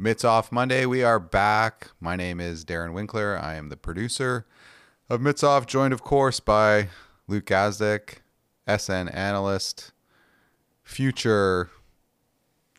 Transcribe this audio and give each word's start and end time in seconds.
Mitts 0.00 0.24
Off 0.24 0.50
Monday, 0.50 0.86
we 0.86 1.04
are 1.04 1.20
back. 1.20 1.90
My 2.00 2.16
name 2.16 2.40
is 2.40 2.64
Darren 2.64 2.94
Winkler. 2.94 3.38
I 3.38 3.56
am 3.56 3.68
the 3.68 3.76
producer 3.76 4.46
of 5.10 5.20
Mitts 5.20 5.44
Off, 5.44 5.66
joined, 5.66 5.92
of 5.92 6.02
course, 6.02 6.40
by 6.40 6.88
Luke 7.28 7.44
Gazdic, 7.44 8.20
SN 8.66 9.08
analyst, 9.10 9.92
future, 10.82 11.68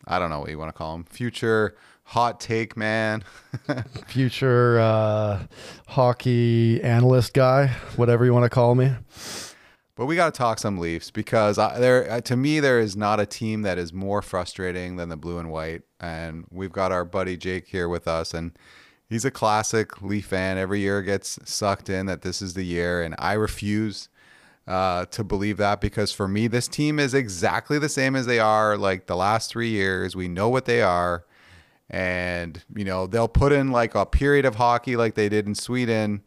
I 0.04 0.18
don't 0.18 0.30
know 0.30 0.40
what 0.40 0.50
you 0.50 0.58
want 0.58 0.70
to 0.70 0.76
call 0.76 0.96
him, 0.96 1.04
future 1.04 1.76
hot 2.02 2.40
take 2.40 2.76
man, 2.76 3.22
future 4.08 4.80
uh, 4.80 5.46
hockey 5.86 6.82
analyst 6.82 7.34
guy, 7.34 7.68
whatever 7.94 8.24
you 8.24 8.34
want 8.34 8.46
to 8.46 8.50
call 8.50 8.74
me. 8.74 8.96
But 9.94 10.06
we 10.06 10.16
got 10.16 10.32
to 10.32 10.38
talk 10.38 10.58
some 10.58 10.78
Leafs 10.78 11.10
because 11.10 11.58
I, 11.58 11.78
there, 11.78 12.10
uh, 12.10 12.20
to 12.22 12.36
me, 12.36 12.60
there 12.60 12.80
is 12.80 12.96
not 12.96 13.20
a 13.20 13.26
team 13.26 13.62
that 13.62 13.76
is 13.76 13.92
more 13.92 14.22
frustrating 14.22 14.96
than 14.96 15.10
the 15.10 15.18
blue 15.18 15.38
and 15.38 15.50
white. 15.50 15.82
And 16.00 16.46
we've 16.50 16.72
got 16.72 16.92
our 16.92 17.04
buddy 17.04 17.36
Jake 17.36 17.68
here 17.68 17.88
with 17.88 18.08
us, 18.08 18.32
and 18.32 18.52
he's 19.06 19.26
a 19.26 19.30
classic 19.30 20.00
Leaf 20.00 20.26
fan. 20.26 20.56
Every 20.56 20.80
year 20.80 21.02
gets 21.02 21.38
sucked 21.44 21.90
in 21.90 22.06
that 22.06 22.22
this 22.22 22.40
is 22.40 22.54
the 22.54 22.64
year, 22.64 23.02
and 23.02 23.14
I 23.18 23.34
refuse 23.34 24.08
uh, 24.66 25.04
to 25.06 25.22
believe 25.24 25.58
that 25.58 25.80
because 25.80 26.10
for 26.10 26.26
me, 26.26 26.46
this 26.46 26.68
team 26.68 26.98
is 26.98 27.12
exactly 27.12 27.78
the 27.78 27.88
same 27.88 28.16
as 28.16 28.24
they 28.24 28.38
are 28.38 28.78
like 28.78 29.06
the 29.06 29.16
last 29.16 29.50
three 29.50 29.70
years. 29.70 30.16
We 30.16 30.28
know 30.28 30.48
what 30.48 30.64
they 30.64 30.80
are, 30.80 31.26
and 31.90 32.62
you 32.74 32.86
know 32.86 33.06
they'll 33.06 33.28
put 33.28 33.52
in 33.52 33.70
like 33.72 33.94
a 33.94 34.06
period 34.06 34.46
of 34.46 34.54
hockey 34.54 34.96
like 34.96 35.16
they 35.16 35.28
did 35.28 35.46
in 35.46 35.54
Sweden, 35.54 36.22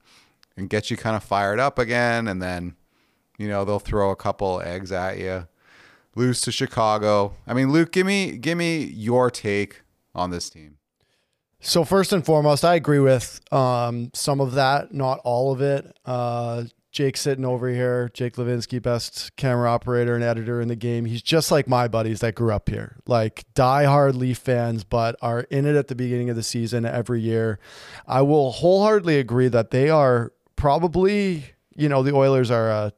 and 0.56 0.70
get 0.70 0.92
you 0.92 0.98
kind 0.98 1.16
of 1.16 1.24
fired 1.24 1.60
up 1.60 1.80
again, 1.80 2.28
and 2.28 2.42
then 2.42 2.76
you 3.38 3.48
know, 3.48 3.66
they'll 3.66 3.80
throw 3.80 4.12
a 4.12 4.16
couple 4.16 4.62
eggs 4.62 4.92
at 4.92 5.18
you. 5.18 5.48
Lose 6.16 6.40
to 6.42 6.52
Chicago. 6.52 7.36
I 7.46 7.54
mean, 7.54 7.72
Luke, 7.72 7.92
give 7.92 8.08
me 8.08 8.38
give 8.38 8.58
me 8.58 8.84
your 8.84 9.30
take 9.30 9.82
on 10.14 10.32
this 10.32 10.50
team. 10.50 10.78
So 11.60 11.84
first 11.84 12.14
and 12.14 12.24
foremost, 12.24 12.64
I 12.64 12.76
agree 12.76 13.00
with 13.00 13.42
um, 13.52 14.12
some 14.14 14.40
of 14.40 14.54
that, 14.54 14.94
not 14.94 15.20
all 15.24 15.52
of 15.52 15.62
it. 15.62 15.98
Uh, 16.06 16.66
Jake 16.92 17.18
sitting 17.18 17.44
over 17.44 17.68
here, 17.68 18.10
Jake 18.14 18.36
Levinsky, 18.36 18.82
best 18.82 19.36
camera 19.36 19.70
operator 19.70 20.16
and 20.16 20.24
editor 20.24 20.62
in 20.62 20.70
the 20.70 20.78
game. 20.78 21.04
He's 21.04 21.22
just 21.22 21.52
like 21.52 21.68
my 21.68 21.90
buddies 21.90 22.22
that 22.22 22.36
grew 22.36 22.54
up 22.54 22.70
here, 22.70 22.96
like 23.06 23.44
diehard 23.54 24.14
Leaf 24.16 24.38
fans, 24.38 24.86
but 24.86 25.18
are 25.22 25.42
in 25.50 25.66
it 25.66 25.76
at 25.76 25.90
the 25.90 25.96
beginning 25.96 26.30
of 26.30 26.38
the 26.38 26.44
season 26.44 26.86
every 26.86 27.20
year. 27.20 27.60
I 28.08 28.22
will 28.22 28.54
wholeheartedly 28.54 29.20
agree 29.20 29.50
that 29.50 29.72
they 29.72 29.90
are 29.90 30.32
probably, 30.56 31.44
you 31.76 31.90
know, 31.90 32.02
the 32.02 32.16
Oilers 32.16 32.50
are 32.50 32.70
a 32.70 32.94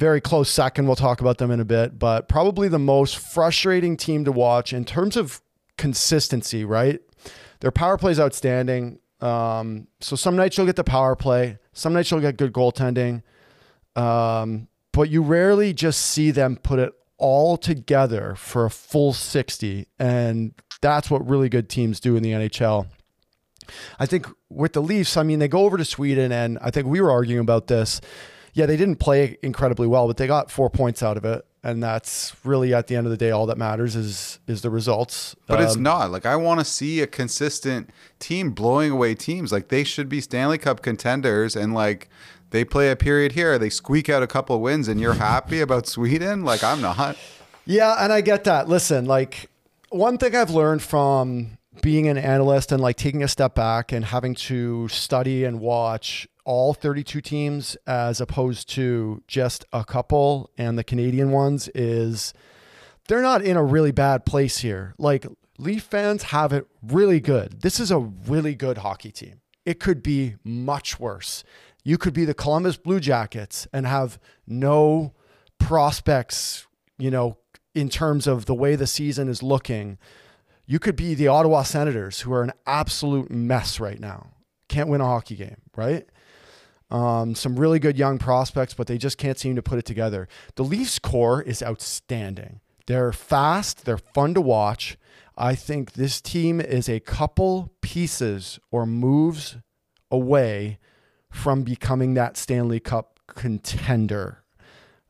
very 0.00 0.20
close 0.22 0.48
second. 0.48 0.86
We'll 0.86 0.96
talk 0.96 1.20
about 1.20 1.36
them 1.36 1.50
in 1.50 1.60
a 1.60 1.64
bit, 1.64 1.98
but 1.98 2.26
probably 2.26 2.68
the 2.68 2.78
most 2.78 3.18
frustrating 3.18 3.98
team 3.98 4.24
to 4.24 4.32
watch 4.32 4.72
in 4.72 4.86
terms 4.86 5.14
of 5.14 5.42
consistency, 5.76 6.64
right? 6.64 7.00
Their 7.60 7.70
power 7.70 7.98
play 7.98 8.12
is 8.12 8.18
outstanding. 8.18 8.98
Um, 9.20 9.88
so 10.00 10.16
some 10.16 10.36
nights 10.36 10.56
you'll 10.56 10.66
get 10.66 10.76
the 10.76 10.84
power 10.84 11.14
play, 11.14 11.58
some 11.74 11.92
nights 11.92 12.10
you'll 12.10 12.20
get 12.20 12.38
good 12.38 12.54
goaltending. 12.54 13.22
Um, 13.94 14.68
but 14.92 15.10
you 15.10 15.20
rarely 15.20 15.74
just 15.74 16.00
see 16.00 16.30
them 16.30 16.56
put 16.56 16.78
it 16.78 16.94
all 17.18 17.58
together 17.58 18.34
for 18.36 18.64
a 18.64 18.70
full 18.70 19.12
60. 19.12 19.86
And 19.98 20.54
that's 20.80 21.10
what 21.10 21.28
really 21.28 21.50
good 21.50 21.68
teams 21.68 22.00
do 22.00 22.16
in 22.16 22.22
the 22.22 22.32
NHL. 22.32 22.86
I 23.98 24.06
think 24.06 24.26
with 24.48 24.72
the 24.72 24.80
Leafs, 24.80 25.18
I 25.18 25.24
mean, 25.24 25.40
they 25.40 25.46
go 25.46 25.66
over 25.66 25.76
to 25.76 25.84
Sweden, 25.84 26.32
and 26.32 26.58
I 26.62 26.70
think 26.70 26.86
we 26.86 27.02
were 27.02 27.10
arguing 27.10 27.42
about 27.42 27.66
this 27.66 28.00
yeah, 28.52 28.66
they 28.66 28.76
didn't 28.76 28.96
play 28.96 29.38
incredibly 29.42 29.86
well, 29.86 30.06
but 30.06 30.16
they 30.16 30.26
got 30.26 30.50
four 30.50 30.70
points 30.70 31.02
out 31.02 31.16
of 31.16 31.24
it. 31.24 31.44
And 31.62 31.82
that's 31.82 32.34
really 32.42 32.72
at 32.72 32.86
the 32.86 32.96
end 32.96 33.06
of 33.06 33.10
the 33.10 33.18
day, 33.18 33.30
all 33.30 33.44
that 33.46 33.58
matters 33.58 33.94
is 33.94 34.38
is 34.46 34.62
the 34.62 34.70
results. 34.70 35.36
But 35.46 35.58
um, 35.58 35.66
it's 35.66 35.76
not 35.76 36.10
like 36.10 36.24
I 36.24 36.34
want 36.36 36.60
to 36.60 36.64
see 36.64 37.00
a 37.00 37.06
consistent 37.06 37.90
team 38.18 38.52
blowing 38.52 38.90
away 38.92 39.14
teams. 39.14 39.52
Like 39.52 39.68
they 39.68 39.84
should 39.84 40.08
be 40.08 40.22
Stanley 40.22 40.56
Cup 40.56 40.80
contenders, 40.80 41.56
and 41.56 41.74
like 41.74 42.08
they 42.48 42.64
play 42.64 42.90
a 42.90 42.96
period 42.96 43.32
here, 43.32 43.58
they 43.58 43.68
squeak 43.68 44.08
out 44.08 44.22
a 44.22 44.26
couple 44.26 44.56
of 44.56 44.62
wins, 44.62 44.88
and 44.88 44.98
you're 45.00 45.14
happy 45.14 45.60
about 45.60 45.86
Sweden. 45.86 46.44
Like 46.44 46.64
I'm 46.64 46.80
not. 46.80 47.18
Yeah, 47.66 48.02
and 48.02 48.10
I 48.10 48.22
get 48.22 48.44
that. 48.44 48.66
Listen, 48.66 49.04
like 49.04 49.50
one 49.90 50.16
thing 50.16 50.34
I've 50.34 50.50
learned 50.50 50.82
from 50.82 51.58
being 51.82 52.08
an 52.08 52.18
analyst 52.18 52.72
and 52.72 52.82
like 52.82 52.96
taking 52.96 53.22
a 53.22 53.28
step 53.28 53.54
back 53.54 53.92
and 53.92 54.04
having 54.04 54.34
to 54.34 54.88
study 54.88 55.44
and 55.44 55.60
watch 55.60 56.26
all 56.44 56.74
32 56.74 57.20
teams 57.20 57.76
as 57.86 58.20
opposed 58.20 58.68
to 58.70 59.22
just 59.26 59.64
a 59.72 59.84
couple 59.84 60.50
and 60.56 60.78
the 60.78 60.84
Canadian 60.84 61.30
ones 61.30 61.68
is 61.74 62.32
they're 63.08 63.22
not 63.22 63.42
in 63.42 63.56
a 63.56 63.64
really 63.64 63.92
bad 63.92 64.24
place 64.24 64.58
here. 64.58 64.94
Like 64.98 65.26
Leaf 65.58 65.82
fans 65.82 66.24
have 66.24 66.52
it 66.52 66.66
really 66.82 67.20
good. 67.20 67.60
This 67.60 67.80
is 67.80 67.90
a 67.90 67.98
really 67.98 68.54
good 68.54 68.78
hockey 68.78 69.10
team. 69.10 69.40
It 69.66 69.78
could 69.78 70.02
be 70.02 70.36
much 70.42 70.98
worse. 70.98 71.44
You 71.84 71.98
could 71.98 72.14
be 72.14 72.24
the 72.24 72.34
Columbus 72.34 72.76
Blue 72.76 73.00
Jackets 73.00 73.66
and 73.72 73.86
have 73.86 74.18
no 74.46 75.14
prospects, 75.58 76.66
you 76.98 77.10
know, 77.10 77.38
in 77.74 77.88
terms 77.88 78.26
of 78.26 78.46
the 78.46 78.54
way 78.54 78.74
the 78.74 78.86
season 78.86 79.28
is 79.28 79.42
looking. 79.42 79.98
You 80.66 80.78
could 80.78 80.96
be 80.96 81.14
the 81.14 81.28
Ottawa 81.28 81.62
Senators, 81.62 82.20
who 82.20 82.32
are 82.32 82.42
an 82.42 82.52
absolute 82.66 83.30
mess 83.30 83.80
right 83.80 83.98
now. 83.98 84.28
Can't 84.68 84.88
win 84.88 85.00
a 85.00 85.04
hockey 85.04 85.36
game, 85.36 85.56
right? 85.76 86.06
Um, 86.90 87.36
some 87.36 87.56
really 87.56 87.78
good 87.78 87.96
young 87.96 88.18
prospects, 88.18 88.74
but 88.74 88.88
they 88.88 88.98
just 88.98 89.16
can't 89.16 89.38
seem 89.38 89.54
to 89.56 89.62
put 89.62 89.78
it 89.78 89.84
together. 89.84 90.28
The 90.56 90.64
Leafs 90.64 90.98
core 90.98 91.40
is 91.40 91.62
outstanding. 91.62 92.60
They're 92.86 93.12
fast, 93.12 93.84
they're 93.84 93.98
fun 93.98 94.34
to 94.34 94.40
watch. 94.40 94.98
I 95.36 95.54
think 95.54 95.92
this 95.92 96.20
team 96.20 96.60
is 96.60 96.88
a 96.88 96.98
couple 97.00 97.72
pieces 97.80 98.58
or 98.70 98.86
moves 98.86 99.56
away 100.10 100.78
from 101.30 101.62
becoming 101.62 102.14
that 102.14 102.36
Stanley 102.36 102.80
Cup 102.80 103.20
contender. 103.28 104.42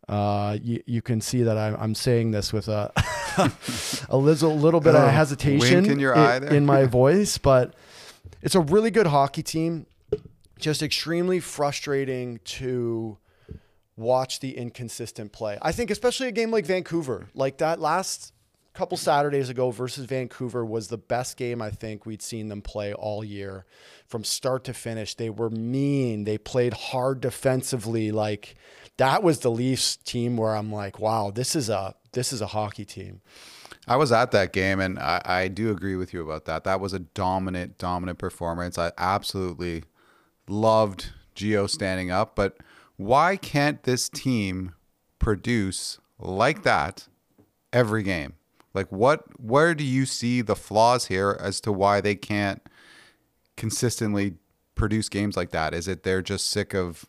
Uh, 0.09 0.59
you, 0.63 0.83
you 0.87 1.01
can 1.01 1.21
see 1.21 1.43
that 1.43 1.57
I'm, 1.57 1.77
I'm 1.77 1.95
saying 1.95 2.33
this 2.33 2.53
with 2.53 2.69
a, 2.69 2.93
a 4.09 4.17
little, 4.17 4.57
little 4.57 4.81
bit 4.81 4.95
of 4.95 5.11
hesitation 5.11 5.85
in, 5.87 6.49
in 6.49 6.67
my 6.67 6.85
voice, 6.87 7.39
but 7.39 7.75
it's 8.43 8.55
a 8.55 8.61
really 8.61 8.91
good 8.91 9.07
hockey 9.07 9.43
team 9.43 9.87
just 10.61 10.83
extremely 10.83 11.41
frustrating 11.41 12.39
to 12.45 13.19
watch 13.97 14.41
the 14.41 14.57
inconsistent 14.57 15.33
play. 15.33 15.59
I 15.61 15.73
think 15.73 15.91
especially 15.91 16.29
a 16.29 16.33
game 16.33 16.51
like 16.51 16.67
Vancouver, 16.67 17.29
like 17.35 17.59
that 17.59 17.81
last 17.81 18.33
couple 18.73 18.97
Saturdays 18.97 19.49
ago 19.49 19.71
versus 19.71 20.05
Vancouver 20.05 20.65
was 20.65 20.89
the 20.89 20.97
best 20.97 21.37
game 21.37 21.61
I 21.61 21.71
think 21.71 22.07
we'd 22.07 22.23
seen 22.23 22.49
them 22.49 22.63
play 22.63 22.93
all 22.93 23.25
year 23.25 23.67
from 24.07 24.25
start 24.25 24.65
to 24.65 24.75
finish. 24.75 25.15
They 25.15 25.31
were 25.31 25.51
mean. 25.51 26.25
They 26.25 26.39
played 26.39 26.73
hard 26.73 27.21
defensively. 27.21 28.13
Like 28.13 28.55
that 28.97 29.23
was 29.23 29.41
the 29.41 29.51
Leafs 29.51 29.97
team 29.97 30.37
where 30.37 30.55
I'm 30.55 30.73
like, 30.73 30.99
wow, 30.99 31.31
this 31.31 31.57
is 31.57 31.69
a 31.69 31.95
this 32.13 32.33
is 32.33 32.41
a 32.41 32.49
hockey 32.49 32.85
team. 32.85 33.21
I 33.89 33.97
was 33.97 34.13
at 34.13 34.31
that 34.33 34.53
game 34.53 34.79
and 34.79 34.99
I, 34.99 35.21
I 35.25 35.49
do 35.49 35.71
agree 35.71 35.97
with 35.97 36.13
you 36.13 36.23
about 36.23 36.45
that. 36.45 36.65
That 36.65 36.81
was 36.81 36.93
a 36.93 36.99
dominant, 37.01 37.79
dominant 37.79 38.19
performance. 38.19 38.79
I 38.79 38.93
absolutely 38.99 39.85
loved 40.51 41.11
Geo 41.35 41.67
standing 41.67 42.11
up, 42.11 42.35
but 42.35 42.59
why 42.97 43.37
can't 43.37 43.83
this 43.85 44.09
team 44.09 44.75
produce 45.19 45.99
like 46.19 46.63
that 46.65 47.09
every 47.73 48.03
game? 48.03 48.35
Like 48.75 48.91
what 48.91 49.41
where 49.41 49.75
do 49.75 49.85
you 49.85 50.07
see 50.07 50.43
the 50.43 50.57
flaws 50.57 51.07
here 51.07 51.37
as 51.41 51.61
to 51.63 51.73
why 51.73 52.01
they 52.01 52.15
can't 52.15 52.63
consistently 53.57 54.35
produce 54.75 55.09
games 55.09 55.37
like 55.37 55.51
that? 55.51 55.75
Is 55.75 55.89
it 55.89 56.03
they're 56.03 56.23
just 56.23 56.49
sick 56.49 56.75
of 56.75 57.07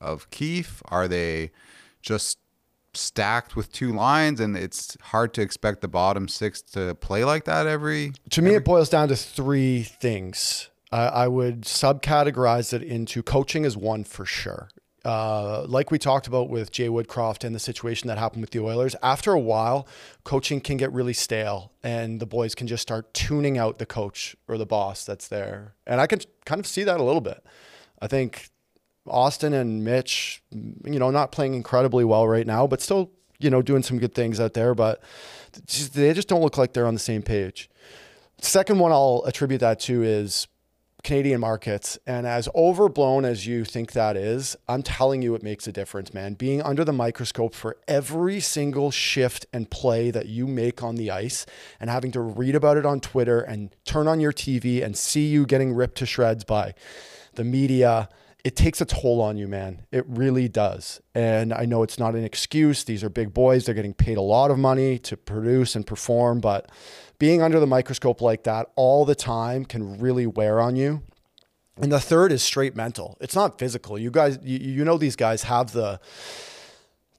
of 0.00 0.30
Keefe? 0.30 0.82
Are 0.86 1.08
they 1.08 1.52
just 2.02 2.38
stacked 2.92 3.54
with 3.54 3.72
two 3.72 3.92
lines 3.92 4.40
and 4.40 4.56
it's 4.56 4.96
hard 5.00 5.32
to 5.32 5.40
expect 5.40 5.80
the 5.80 5.88
bottom 5.88 6.26
six 6.26 6.60
to 6.60 6.94
play 6.96 7.24
like 7.24 7.44
that 7.44 7.66
every 7.66 8.12
To 8.30 8.42
me 8.42 8.54
it 8.54 8.64
boils 8.64 8.90
down 8.90 9.08
to 9.08 9.16
three 9.16 9.82
things. 9.82 10.70
Uh, 10.92 11.10
I 11.12 11.28
would 11.28 11.62
subcategorize 11.62 12.72
it 12.72 12.82
into 12.82 13.22
coaching 13.22 13.64
as 13.64 13.76
one 13.76 14.04
for 14.04 14.26
sure. 14.26 14.68
Uh, 15.04 15.64
like 15.66 15.90
we 15.90 15.98
talked 15.98 16.26
about 16.26 16.50
with 16.50 16.70
Jay 16.70 16.88
Woodcroft 16.88 17.42
and 17.42 17.54
the 17.54 17.60
situation 17.60 18.08
that 18.08 18.18
happened 18.18 18.42
with 18.42 18.50
the 18.50 18.60
Oilers, 18.60 18.94
after 19.02 19.32
a 19.32 19.40
while, 19.40 19.86
coaching 20.24 20.60
can 20.60 20.76
get 20.76 20.92
really 20.92 21.14
stale 21.14 21.72
and 21.82 22.20
the 22.20 22.26
boys 22.26 22.54
can 22.54 22.66
just 22.66 22.82
start 22.82 23.14
tuning 23.14 23.56
out 23.56 23.78
the 23.78 23.86
coach 23.86 24.36
or 24.46 24.58
the 24.58 24.66
boss 24.66 25.04
that's 25.04 25.28
there. 25.28 25.74
And 25.86 26.00
I 26.00 26.06
can 26.06 26.20
kind 26.44 26.58
of 26.58 26.66
see 26.66 26.84
that 26.84 27.00
a 27.00 27.02
little 27.02 27.22
bit. 27.22 27.42
I 28.02 28.08
think 28.08 28.50
Austin 29.06 29.54
and 29.54 29.84
Mitch, 29.84 30.42
you 30.52 30.98
know, 30.98 31.10
not 31.10 31.32
playing 31.32 31.54
incredibly 31.54 32.04
well 32.04 32.28
right 32.28 32.46
now, 32.46 32.66
but 32.66 32.82
still, 32.82 33.10
you 33.38 33.48
know, 33.48 33.62
doing 33.62 33.82
some 33.82 33.98
good 33.98 34.14
things 34.14 34.38
out 34.38 34.52
there, 34.52 34.74
but 34.74 35.02
they 35.94 36.12
just 36.12 36.28
don't 36.28 36.42
look 36.42 36.58
like 36.58 36.74
they're 36.74 36.86
on 36.86 36.94
the 36.94 37.00
same 37.00 37.22
page. 37.22 37.70
Second 38.42 38.78
one 38.78 38.92
I'll 38.92 39.22
attribute 39.26 39.60
that 39.60 39.80
to 39.80 40.02
is 40.02 40.46
Canadian 41.02 41.40
markets. 41.40 41.98
And 42.06 42.26
as 42.26 42.48
overblown 42.54 43.24
as 43.24 43.46
you 43.46 43.64
think 43.64 43.92
that 43.92 44.16
is, 44.16 44.56
I'm 44.68 44.82
telling 44.82 45.22
you, 45.22 45.34
it 45.34 45.42
makes 45.42 45.66
a 45.66 45.72
difference, 45.72 46.12
man. 46.12 46.34
Being 46.34 46.62
under 46.62 46.84
the 46.84 46.92
microscope 46.92 47.54
for 47.54 47.76
every 47.88 48.40
single 48.40 48.90
shift 48.90 49.46
and 49.52 49.70
play 49.70 50.10
that 50.10 50.26
you 50.26 50.46
make 50.46 50.82
on 50.82 50.96
the 50.96 51.10
ice 51.10 51.46
and 51.78 51.90
having 51.90 52.12
to 52.12 52.20
read 52.20 52.54
about 52.54 52.76
it 52.76 52.86
on 52.86 53.00
Twitter 53.00 53.40
and 53.40 53.74
turn 53.84 54.08
on 54.08 54.20
your 54.20 54.32
TV 54.32 54.82
and 54.82 54.96
see 54.96 55.26
you 55.26 55.46
getting 55.46 55.72
ripped 55.72 55.98
to 55.98 56.06
shreds 56.06 56.44
by 56.44 56.74
the 57.34 57.44
media. 57.44 58.08
It 58.42 58.56
takes 58.56 58.80
a 58.80 58.86
toll 58.86 59.20
on 59.20 59.36
you, 59.36 59.46
man. 59.46 59.82
It 59.92 60.04
really 60.08 60.48
does. 60.48 61.00
And 61.14 61.52
I 61.52 61.66
know 61.66 61.82
it's 61.82 61.98
not 61.98 62.14
an 62.14 62.24
excuse. 62.24 62.84
These 62.84 63.04
are 63.04 63.10
big 63.10 63.34
boys. 63.34 63.66
They're 63.66 63.74
getting 63.74 63.92
paid 63.92 64.16
a 64.16 64.22
lot 64.22 64.50
of 64.50 64.58
money 64.58 64.98
to 65.00 65.16
produce 65.16 65.76
and 65.76 65.86
perform, 65.86 66.40
but 66.40 66.70
being 67.20 67.42
under 67.42 67.60
the 67.60 67.66
microscope 67.66 68.20
like 68.20 68.42
that 68.44 68.66
all 68.74 69.04
the 69.04 69.14
time 69.14 69.64
can 69.64 69.98
really 69.98 70.26
wear 70.26 70.58
on 70.58 70.74
you. 70.74 71.02
And 71.76 71.92
the 71.92 72.00
third 72.00 72.32
is 72.32 72.42
straight 72.42 72.74
mental. 72.74 73.16
It's 73.20 73.34
not 73.36 73.58
physical. 73.58 73.98
You 73.98 74.10
guys, 74.10 74.38
you, 74.42 74.58
you 74.58 74.84
know, 74.84 74.96
these 74.96 75.16
guys 75.16 75.44
have 75.44 75.72
the, 75.72 76.00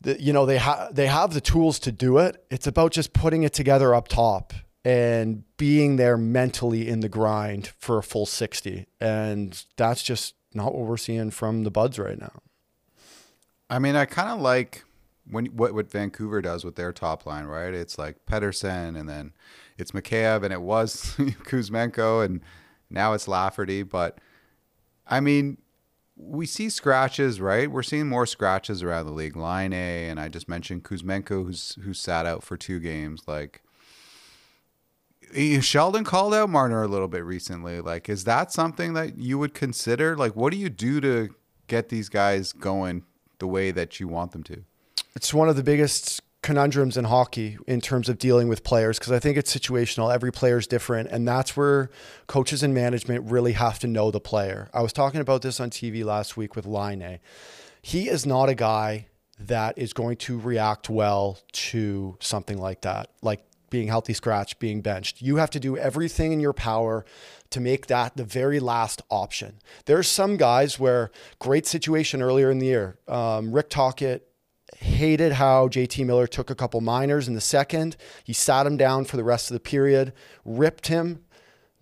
the 0.02 0.20
you 0.22 0.34
know, 0.34 0.46
they 0.46 0.58
have 0.58 0.94
they 0.94 1.08
have 1.08 1.34
the 1.34 1.40
tools 1.40 1.80
to 1.80 1.92
do 1.92 2.18
it. 2.18 2.44
It's 2.50 2.68
about 2.68 2.92
just 2.92 3.14
putting 3.14 3.44
it 3.44 3.54
together 3.54 3.94
up 3.96 4.08
top 4.08 4.54
and 4.84 5.44
being 5.58 5.96
there 5.98 6.18
mentally 6.18 6.90
in 6.90 7.02
the 7.02 7.10
grind 7.10 7.72
for 7.78 8.00
a 8.00 8.04
full 8.04 8.26
60. 8.26 8.88
And 9.00 9.64
that's 9.78 10.02
just 10.02 10.34
not 10.54 10.74
what 10.74 10.88
we're 10.88 10.98
seeing 10.98 11.30
from 11.30 11.64
the 11.64 11.72
buds 11.72 12.00
right 12.00 12.20
now. 12.20 12.42
I 13.70 13.78
mean, 13.78 13.96
I 13.96 14.06
kind 14.06 14.30
of 14.30 14.42
like 14.42 14.84
when 15.30 15.46
what 15.46 15.74
what 15.74 15.92
Vancouver 15.92 16.42
does 16.42 16.66
with 16.66 16.76
their 16.76 16.92
top 16.92 17.28
line, 17.28 17.46
right? 17.46 17.74
It's 17.74 18.00
like 18.00 18.26
Pedersen 18.26 18.96
and 18.96 19.08
then 19.08 19.34
it's 19.82 19.92
Mikheyev 19.92 20.44
and 20.44 20.54
it 20.54 20.62
was 20.62 21.16
Kuzmenko 21.18 22.24
and 22.24 22.42
now 22.90 23.14
it's 23.14 23.28
Lafferty. 23.28 23.84
But 23.84 24.20
I 25.08 25.20
mean, 25.20 25.58
we 26.16 26.46
see 26.46 26.70
scratches, 26.70 27.42
right? 27.42 27.70
We're 27.70 27.84
seeing 27.84 28.08
more 28.08 28.26
scratches 28.26 28.84
around 28.84 29.08
the 29.08 29.12
league. 29.12 29.36
Line 29.36 29.74
A, 29.74 30.08
and 30.08 30.20
I 30.20 30.28
just 30.28 30.48
mentioned 30.48 30.84
Kuzmenko, 30.84 31.46
who's 31.46 31.78
who 31.84 31.94
sat 31.94 32.26
out 32.26 32.44
for 32.44 32.56
two 32.56 32.80
games. 32.80 33.24
Like 33.28 33.64
Sheldon 35.62 36.04
called 36.04 36.34
out 36.34 36.50
Marner 36.50 36.84
a 36.84 36.88
little 36.88 37.08
bit 37.08 37.24
recently. 37.24 37.82
Like, 37.82 38.10
is 38.10 38.26
that 38.26 38.52
something 38.52 38.94
that 38.94 39.18
you 39.18 39.40
would 39.40 39.54
consider? 39.54 40.16
Like, 40.16 40.36
what 40.36 40.52
do 40.52 40.58
you 40.58 40.70
do 40.70 41.02
to 41.02 41.30
get 41.68 41.90
these 41.90 42.10
guys 42.10 42.54
going 42.54 43.04
the 43.40 43.48
way 43.48 43.72
that 43.72 44.00
you 44.00 44.08
want 44.08 44.32
them 44.34 44.44
to? 44.44 44.64
It's 45.16 45.34
one 45.34 45.50
of 45.50 45.56
the 45.56 45.64
biggest 45.64 46.22
conundrums 46.42 46.98
in 46.98 47.06
hockey 47.06 47.58
in 47.68 47.82
terms 47.82 48.10
of 48.10 48.18
dealing 48.18 48.48
with 48.48 48.64
players 48.64 48.98
because 48.98 49.12
I 49.12 49.20
think 49.20 49.38
it's 49.38 49.56
situational. 49.56 50.14
Every 50.14 50.32
player 50.32 50.58
is 50.58 50.68
different, 50.68 51.10
and 51.10 51.28
that's 51.28 51.56
where 51.56 51.90
coaches 52.28 52.64
and 52.64 52.74
management 52.74 53.30
really 53.30 53.54
have 53.54 53.80
to 53.80 53.88
know 53.88 54.10
the 54.12 54.20
player. 54.20 54.70
I 54.74 54.82
was 54.82 54.94
talking 54.94 55.22
about 55.22 55.44
this 55.44 55.60
on 55.60 55.70
TV 55.70 56.04
last 56.04 56.38
week 56.38 56.56
with 56.56 56.66
Laine. 56.66 57.20
He 57.82 58.10
is 58.10 58.26
not 58.26 58.50
a 58.50 58.56
guy 58.56 59.08
that 59.40 59.78
is 59.78 59.94
going 59.94 60.18
to 60.18 60.40
react 60.40 60.90
well 60.90 61.40
to 61.52 62.18
something 62.20 62.58
like 62.58 62.82
that, 62.82 63.10
like 63.22 63.44
being 63.70 63.88
healthy 63.88 64.14
scratch, 64.14 64.60
being 64.60 64.82
benched. 64.82 65.22
You 65.22 65.38
have 65.38 65.50
to 65.52 65.60
do 65.60 65.78
everything 65.78 66.32
in 66.32 66.40
your 66.40 66.54
power 66.54 67.06
to 67.52 67.60
make 67.60 67.88
that 67.88 68.18
the 68.18 68.24
very 68.24 68.60
last 68.60 69.02
option. 69.10 69.60
There's 69.86 70.08
some 70.08 70.38
guys 70.38 70.80
where 70.80 71.12
great 71.40 71.66
situation 71.66 72.22
earlier 72.22 72.52
in 72.52 72.60
the 72.60 72.68
year. 72.68 72.98
Um, 73.08 73.52
Rick 73.52 73.70
Tocchet 73.70 74.28
hated 74.78 75.34
how 75.34 75.68
JT 75.68 76.06
Miller 76.06 76.28
took 76.28 76.50
a 76.50 76.56
couple 76.56 76.82
minors 76.82 77.28
in 77.28 77.34
the 77.34 77.42
second. 77.42 77.98
He 78.24 78.34
sat 78.34 78.66
him 78.66 78.78
down 78.78 79.06
for 79.06 79.18
the 79.18 79.24
rest 79.24 79.50
of 79.50 79.54
the 79.54 79.60
period, 79.60 80.14
ripped 80.46 80.88
him. 80.88 81.24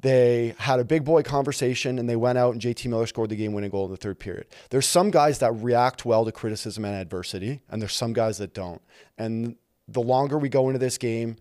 They 0.02 0.56
had 0.60 0.80
a 0.80 0.86
big 0.86 1.04
boy 1.04 1.24
conversation 1.24 2.00
and 2.00 2.10
they 2.10 2.16
went 2.16 2.38
out 2.38 2.54
and 2.54 2.62
JT 2.62 2.86
Miller 2.88 3.06
scored 3.06 3.30
the 3.30 3.36
game 3.36 3.54
winning 3.54 3.70
goal 3.70 3.86
in 3.86 3.92
the 3.92 3.98
third 3.98 4.18
period. 4.18 4.48
There's 4.70 4.86
some 4.86 5.12
guys 5.12 5.40
that 5.40 5.52
react 5.52 6.06
well 6.06 6.24
to 6.24 6.32
criticism 6.32 6.86
and 6.86 6.96
adversity, 6.96 7.62
and 7.70 7.82
there's 7.82 7.94
some 7.94 8.14
guys 8.14 8.38
that 8.38 8.54
don't. 8.54 8.82
And 9.18 9.56
the 9.88 10.02
longer 10.02 10.38
we 10.38 10.48
go 10.48 10.68
into 10.70 10.80
this 10.80 10.98
game, 10.98 11.36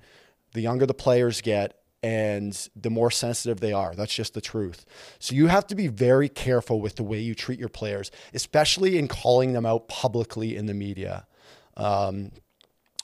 the 0.55 0.61
younger 0.61 0.87
the 0.87 0.95
players 0.95 1.41
get 1.41 1.79
and 2.03 2.69
the 2.77 2.91
more 2.91 3.11
sensitive 3.11 3.61
they 3.61 3.73
are. 3.73 3.95
That's 3.95 4.15
just 4.15 4.35
the 4.35 4.41
truth. 4.41 4.87
So 5.19 5.35
you 5.35 5.49
have 5.49 5.67
to 5.69 5.75
be 5.75 5.89
very 5.89 6.29
careful 6.29 6.81
with 6.81 6.97
the 6.97 7.03
way 7.03 7.19
you 7.19 7.35
treat 7.35 7.59
your 7.59 7.69
players, 7.69 8.11
especially 8.35 8.99
in 8.99 9.09
calling 9.09 9.53
them 9.53 9.67
out 9.67 9.89
publicly 9.89 10.57
in 10.57 10.67
the 10.67 10.75
media 10.75 11.27
um, 11.79 12.33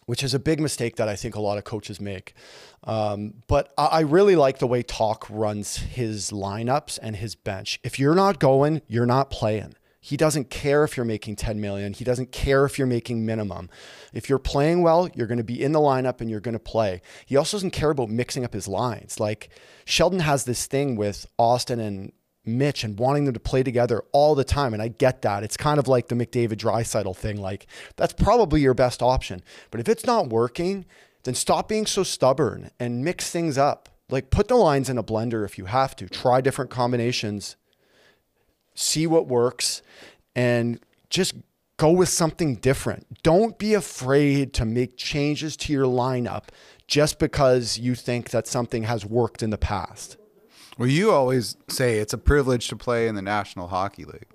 which 0.06 0.22
is 0.22 0.34
a 0.34 0.38
big 0.38 0.60
mistake 0.60 0.96
that 0.96 1.08
I 1.08 1.16
think 1.16 1.34
a 1.34 1.40
lot 1.40 1.56
of 1.56 1.64
coaches 1.64 2.00
make. 2.00 2.34
Um, 2.84 3.34
but 3.46 3.72
I, 3.78 3.86
I 3.86 4.00
really 4.00 4.36
like 4.36 4.58
the 4.58 4.66
way 4.66 4.82
Talk 4.82 5.26
runs 5.30 5.76
his 5.76 6.30
lineups 6.30 6.98
and 7.00 7.16
his 7.16 7.34
bench. 7.34 7.80
If 7.82 7.98
you're 7.98 8.14
not 8.14 8.38
going, 8.38 8.82
you're 8.86 9.06
not 9.06 9.30
playing. 9.30 9.74
He 10.04 10.18
doesn't 10.18 10.50
care 10.50 10.84
if 10.84 10.98
you're 10.98 11.06
making 11.06 11.36
10 11.36 11.62
million. 11.62 11.94
He 11.94 12.04
doesn't 12.04 12.30
care 12.30 12.66
if 12.66 12.76
you're 12.76 12.86
making 12.86 13.24
minimum. 13.24 13.70
If 14.12 14.28
you're 14.28 14.38
playing 14.38 14.82
well, 14.82 15.08
you're 15.14 15.26
going 15.26 15.38
to 15.38 15.44
be 15.44 15.62
in 15.62 15.72
the 15.72 15.78
lineup 15.78 16.20
and 16.20 16.28
you're 16.28 16.40
going 16.40 16.52
to 16.52 16.58
play. 16.58 17.00
He 17.24 17.38
also 17.38 17.56
doesn't 17.56 17.70
care 17.70 17.88
about 17.88 18.10
mixing 18.10 18.44
up 18.44 18.52
his 18.52 18.68
lines. 18.68 19.18
Like 19.18 19.48
Sheldon 19.86 20.20
has 20.20 20.44
this 20.44 20.66
thing 20.66 20.96
with 20.96 21.26
Austin 21.38 21.80
and 21.80 22.12
Mitch 22.46 22.84
and 22.84 22.98
wanting 22.98 23.24
them 23.24 23.34
to 23.34 23.40
play 23.40 23.62
together 23.62 24.02
all 24.12 24.34
the 24.34 24.44
time. 24.44 24.72
And 24.72 24.82
I 24.82 24.88
get 24.88 25.22
that. 25.22 25.42
It's 25.42 25.56
kind 25.56 25.78
of 25.78 25.88
like 25.88 26.08
the 26.08 26.14
McDavid 26.14 26.56
Draisaitl 26.56 27.16
thing. 27.16 27.40
Like, 27.40 27.66
that's 27.96 28.12
probably 28.12 28.60
your 28.60 28.74
best 28.74 29.02
option. 29.02 29.42
But 29.70 29.80
if 29.80 29.88
it's 29.88 30.06
not 30.06 30.28
working, 30.28 30.84
then 31.24 31.34
stop 31.34 31.68
being 31.68 31.86
so 31.86 32.02
stubborn 32.02 32.70
and 32.78 33.04
mix 33.04 33.30
things 33.30 33.56
up. 33.58 33.88
Like, 34.10 34.30
put 34.30 34.48
the 34.48 34.56
lines 34.56 34.90
in 34.90 34.98
a 34.98 35.02
blender 35.02 35.44
if 35.44 35.56
you 35.58 35.64
have 35.66 35.96
to. 35.96 36.08
Try 36.08 36.40
different 36.40 36.70
combinations, 36.70 37.56
see 38.74 39.06
what 39.06 39.26
works, 39.26 39.80
and 40.36 40.78
just 41.08 41.34
go 41.76 41.90
with 41.90 42.08
something 42.08 42.56
different. 42.56 43.22
Don't 43.22 43.58
be 43.58 43.74
afraid 43.74 44.52
to 44.54 44.64
make 44.64 44.96
changes 44.96 45.56
to 45.56 45.72
your 45.72 45.86
lineup 45.86 46.44
just 46.86 47.18
because 47.18 47.78
you 47.78 47.94
think 47.94 48.30
that 48.30 48.46
something 48.46 48.82
has 48.84 49.06
worked 49.06 49.42
in 49.42 49.50
the 49.50 49.58
past. 49.58 50.18
Well, 50.78 50.88
you 50.88 51.12
always 51.12 51.56
say 51.68 51.98
it's 51.98 52.12
a 52.12 52.18
privilege 52.18 52.68
to 52.68 52.76
play 52.76 53.06
in 53.06 53.14
the 53.14 53.22
National 53.22 53.68
Hockey 53.68 54.04
League. 54.04 54.26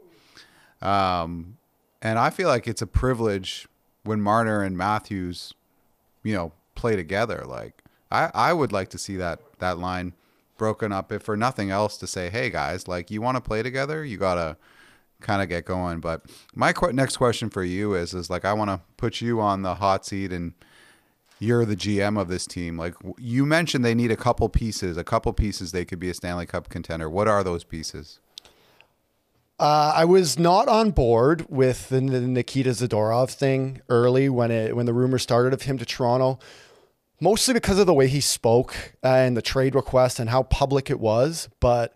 Um, 0.82 1.58
and 2.02 2.18
I 2.18 2.30
feel 2.30 2.48
like 2.48 2.68
it's 2.68 2.82
a 2.82 2.88
privilege 2.88 3.68
when 4.04 4.22
Marner 4.22 4.64
and 4.64 4.78
Matthews, 4.78 5.54
you 6.24 6.34
know, 6.34 6.54
play 6.76 6.96
together. 6.96 7.44
Like 7.46 7.84
I, 8.10 8.32
I 8.34 8.54
would 8.54 8.72
like 8.72 8.90
to 8.90 8.98
see 8.98 9.18
that 9.18 9.42
that 9.60 9.78
line 9.78 10.14
broken 10.58 10.92
up, 10.92 11.12
if 11.12 11.24
for 11.24 11.36
nothing 11.36 11.72
else, 11.72 11.98
to 11.98 12.08
say, 12.08 12.30
hey 12.30 12.50
guys, 12.50 12.88
like 12.88 13.12
you 13.12 13.22
want 13.22 13.36
to 13.36 13.42
play 13.42 13.62
together, 13.62 14.06
you 14.06 14.18
gotta 14.18 14.58
kind 15.22 15.42
of 15.42 15.50
get 15.50 15.66
going. 15.66 16.00
But 16.00 16.26
my 16.56 16.72
qu- 16.72 16.94
next 16.94 17.18
question 17.18 17.50
for 17.50 17.64
you 17.64 17.94
is, 17.96 18.14
is 18.14 18.30
like 18.30 18.46
I 18.46 18.54
want 18.54 18.70
to 18.70 18.82
put 18.98 19.22
you 19.22 19.42
on 19.42 19.62
the 19.62 19.76
hot 19.76 20.06
seat 20.06 20.32
and 20.32 20.54
you're 21.40 21.66
the 21.66 21.76
GM 21.76 22.20
of 22.20 22.28
this 22.28 22.46
team. 22.46 22.78
Like 22.78 22.94
you 23.18 23.46
mentioned, 23.46 23.84
they 23.84 23.96
need 23.96 24.12
a 24.12 24.18
couple 24.18 24.50
pieces. 24.50 24.98
A 24.98 25.04
couple 25.04 25.32
pieces 25.34 25.72
they 25.72 25.86
could 25.86 26.00
be 26.00 26.10
a 26.10 26.14
Stanley 26.14 26.46
Cup 26.46 26.70
contender. 26.70 27.10
What 27.10 27.28
are 27.28 27.44
those 27.44 27.64
pieces? 27.64 28.20
Uh, 29.58 29.92
I 29.94 30.06
was 30.06 30.40
not 30.40 30.70
on 30.70 30.92
board 30.92 31.46
with 31.50 31.90
the, 31.90 32.00
the 32.00 32.22
Nikita 32.22 32.70
Zadorov 32.70 33.32
thing 33.32 33.82
early 33.90 34.30
when 34.30 34.52
it 34.52 34.76
when 34.76 34.86
the 34.86 34.94
rumor 34.94 35.18
started 35.18 35.54
of 35.54 35.64
him 35.64 35.78
to 35.78 35.86
Toronto, 35.86 36.40
mostly 37.20 37.54
because 37.54 37.78
of 37.80 37.86
the 37.86 37.94
way 37.94 38.08
he 38.08 38.22
spoke 38.22 38.94
and 39.04 39.36
the 39.36 39.42
trade 39.42 39.76
request 39.76 40.20
and 40.20 40.30
how 40.30 40.44
public 40.44 40.90
it 40.90 41.00
was. 41.00 41.50
But 41.60 41.96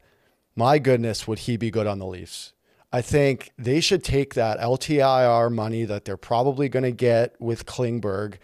my 0.55 0.77
goodness, 0.77 1.25
would 1.27 1.39
he 1.39 1.55
be 1.55 1.71
good 1.71 1.87
on 1.87 1.99
the 1.99 2.05
Leafs? 2.05 2.53
I 2.91 3.01
think 3.01 3.51
they 3.57 3.79
should 3.79 4.03
take 4.03 4.35
that 4.35 4.59
LTIR 4.59 5.51
money 5.51 5.83
that 5.85 6.05
they're 6.05 6.15
probably 6.17 6.69
going 6.69 6.83
to 6.83 6.91
get 6.91 7.35
with 7.39 7.65
Klingberg 7.65 8.35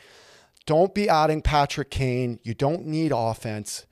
don't 0.69 0.93
be 0.93 1.09
adding 1.09 1.41
Patrick 1.41 1.89
Kane. 1.89 2.39
You 2.43 2.53
don't 2.53 2.85
need 2.85 3.11
offense. 3.11 3.87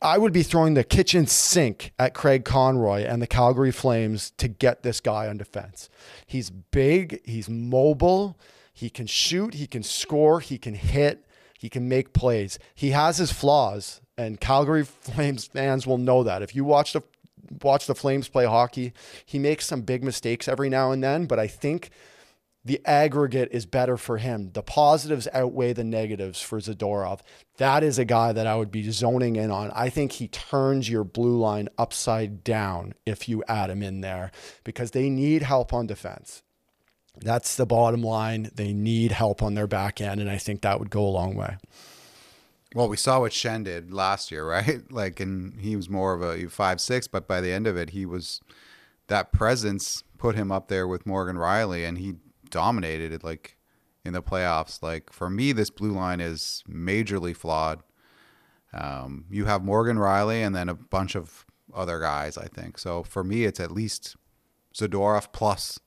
I 0.00 0.16
would 0.16 0.32
be 0.32 0.42
throwing 0.42 0.72
the 0.72 0.82
kitchen 0.82 1.26
sink 1.26 1.92
at 1.98 2.14
Craig 2.14 2.46
Conroy 2.46 3.02
and 3.02 3.20
the 3.20 3.26
Calgary 3.26 3.70
Flames 3.70 4.30
to 4.38 4.48
get 4.48 4.82
this 4.82 5.00
guy 5.00 5.28
on 5.28 5.36
defense. 5.36 5.90
He's 6.26 6.48
big, 6.48 7.20
he's 7.26 7.50
mobile, 7.50 8.38
he 8.72 8.88
can 8.88 9.06
shoot, 9.06 9.52
he 9.52 9.66
can 9.66 9.82
score, 9.82 10.40
he 10.40 10.56
can 10.56 10.72
hit, 10.72 11.26
he 11.58 11.68
can 11.68 11.90
make 11.90 12.14
plays. 12.14 12.58
He 12.74 12.92
has 12.92 13.18
his 13.18 13.30
flaws, 13.30 14.00
and 14.16 14.40
Calgary 14.40 14.84
Flames 15.02 15.44
fans 15.44 15.86
will 15.86 15.98
know 15.98 16.22
that. 16.22 16.40
If 16.40 16.56
you 16.56 16.64
watch 16.64 16.94
the 16.94 17.02
watch 17.60 17.86
the 17.86 17.94
Flames 17.94 18.28
play 18.28 18.46
hockey, 18.46 18.94
he 19.26 19.38
makes 19.38 19.66
some 19.66 19.82
big 19.82 20.02
mistakes 20.02 20.48
every 20.48 20.70
now 20.70 20.90
and 20.90 21.04
then, 21.04 21.26
but 21.26 21.38
I 21.38 21.48
think 21.48 21.90
the 22.64 22.80
aggregate 22.84 23.48
is 23.52 23.64
better 23.64 23.96
for 23.96 24.18
him. 24.18 24.50
The 24.52 24.62
positives 24.62 25.26
outweigh 25.32 25.72
the 25.72 25.84
negatives 25.84 26.40
for 26.40 26.58
Zadorov. 26.58 27.20
That 27.56 27.82
is 27.82 27.98
a 27.98 28.04
guy 28.04 28.32
that 28.32 28.46
I 28.46 28.56
would 28.56 28.70
be 28.70 28.90
zoning 28.90 29.36
in 29.36 29.50
on. 29.50 29.70
I 29.74 29.88
think 29.88 30.12
he 30.12 30.28
turns 30.28 30.88
your 30.88 31.04
blue 31.04 31.38
line 31.38 31.68
upside 31.78 32.44
down 32.44 32.94
if 33.06 33.28
you 33.28 33.42
add 33.48 33.70
him 33.70 33.82
in 33.82 34.02
there 34.02 34.30
because 34.62 34.90
they 34.90 35.08
need 35.08 35.42
help 35.42 35.72
on 35.72 35.86
defense. 35.86 36.42
That's 37.16 37.56
the 37.56 37.66
bottom 37.66 38.02
line. 38.02 38.50
They 38.54 38.72
need 38.72 39.12
help 39.12 39.42
on 39.42 39.54
their 39.54 39.66
back 39.66 40.00
end, 40.00 40.20
and 40.20 40.30
I 40.30 40.38
think 40.38 40.62
that 40.62 40.78
would 40.78 40.90
go 40.90 41.04
a 41.04 41.08
long 41.08 41.34
way. 41.34 41.56
Well, 42.74 42.88
we 42.88 42.96
saw 42.96 43.20
what 43.20 43.32
Schenn 43.32 43.64
did 43.64 43.92
last 43.92 44.30
year, 44.30 44.46
right? 44.48 44.80
Like, 44.90 45.18
and 45.20 45.58
he 45.60 45.76
was 45.76 45.88
more 45.88 46.14
of 46.14 46.22
a 46.22 46.46
five 46.48 46.80
six, 46.80 47.08
but 47.08 47.26
by 47.26 47.40
the 47.40 47.52
end 47.52 47.66
of 47.66 47.76
it, 47.76 47.90
he 47.90 48.06
was 48.06 48.40
that 49.08 49.32
presence 49.32 50.04
put 50.18 50.36
him 50.36 50.52
up 50.52 50.68
there 50.68 50.86
with 50.86 51.06
Morgan 51.06 51.36
Rielly, 51.36 51.86
and 51.86 51.98
he 51.98 52.14
dominated 52.50 53.12
it 53.12 53.24
like 53.24 53.56
in 54.04 54.12
the 54.12 54.22
playoffs. 54.22 54.82
Like 54.82 55.12
for 55.12 55.30
me, 55.30 55.52
this 55.52 55.70
blue 55.70 55.92
line 55.92 56.20
is 56.20 56.62
majorly 56.68 57.34
flawed. 57.36 57.82
Um, 58.72 59.24
you 59.30 59.46
have 59.46 59.64
Morgan 59.64 59.96
Rielly 59.96 60.44
and 60.46 60.54
then 60.54 60.68
a 60.68 60.74
bunch 60.74 61.14
of 61.16 61.44
other 61.74 61.98
guys, 62.00 62.38
I 62.38 62.46
think. 62.46 62.78
So 62.78 63.02
for 63.02 63.24
me, 63.24 63.44
it's 63.44 63.58
at 63.60 63.70
least 63.70 64.16
Zadorov 64.74 65.32
plus, 65.32 65.78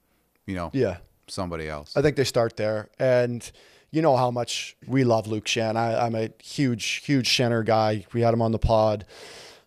you 0.46 0.56
know, 0.56 0.70
Yeah. 0.74 0.98
somebody 1.28 1.70
else. 1.70 1.96
I 1.96 2.02
think 2.02 2.16
they 2.18 2.24
start 2.26 2.58
there. 2.58 2.90
And 3.00 3.50
you 3.92 4.02
know 4.02 4.18
how 4.18 4.32
much 4.32 4.76
we 4.88 5.04
love 5.04 5.28
Luke 5.28 5.46
Schenn. 5.46 5.76
I, 5.78 5.96
I'm 6.06 6.16
a 6.16 6.30
huge, 6.42 7.04
huge 7.06 7.28
Shenner 7.30 7.64
guy. 7.66 8.06
We 8.14 8.22
had 8.22 8.34
him 8.34 8.42
on 8.42 8.52
the 8.52 8.60
pod, 8.60 9.06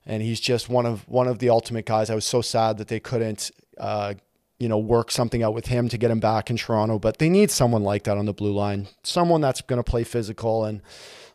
and 0.04 0.22
he's 0.22 0.40
just 0.40 0.68
one 0.68 0.84
of 0.84 1.08
one 1.08 1.28
of 1.28 1.38
the 1.38 1.48
ultimate 1.48 1.86
guys. 1.86 2.10
I 2.10 2.14
was 2.14 2.24
so 2.26 2.42
sad 2.42 2.76
that 2.78 2.88
they 2.88 2.98
couldn't, 3.00 3.50
uh, 3.78 4.14
you 4.58 4.68
know, 4.68 4.78
work 4.78 5.10
something 5.10 5.42
out 5.42 5.54
with 5.54 5.66
him 5.66 5.88
to 5.88 5.98
get 5.98 6.10
him 6.10 6.20
back 6.20 6.50
in 6.50 6.56
Toronto. 6.56 6.98
But 6.98 7.18
they 7.18 7.28
need 7.28 7.50
someone 7.50 7.82
like 7.82 8.04
that 8.04 8.16
on 8.16 8.26
the 8.26 8.32
blue 8.32 8.52
line, 8.52 8.88
someone 9.02 9.40
that's 9.40 9.60
going 9.60 9.78
to 9.78 9.88
play 9.88 10.04
physical 10.04 10.64
and 10.64 10.80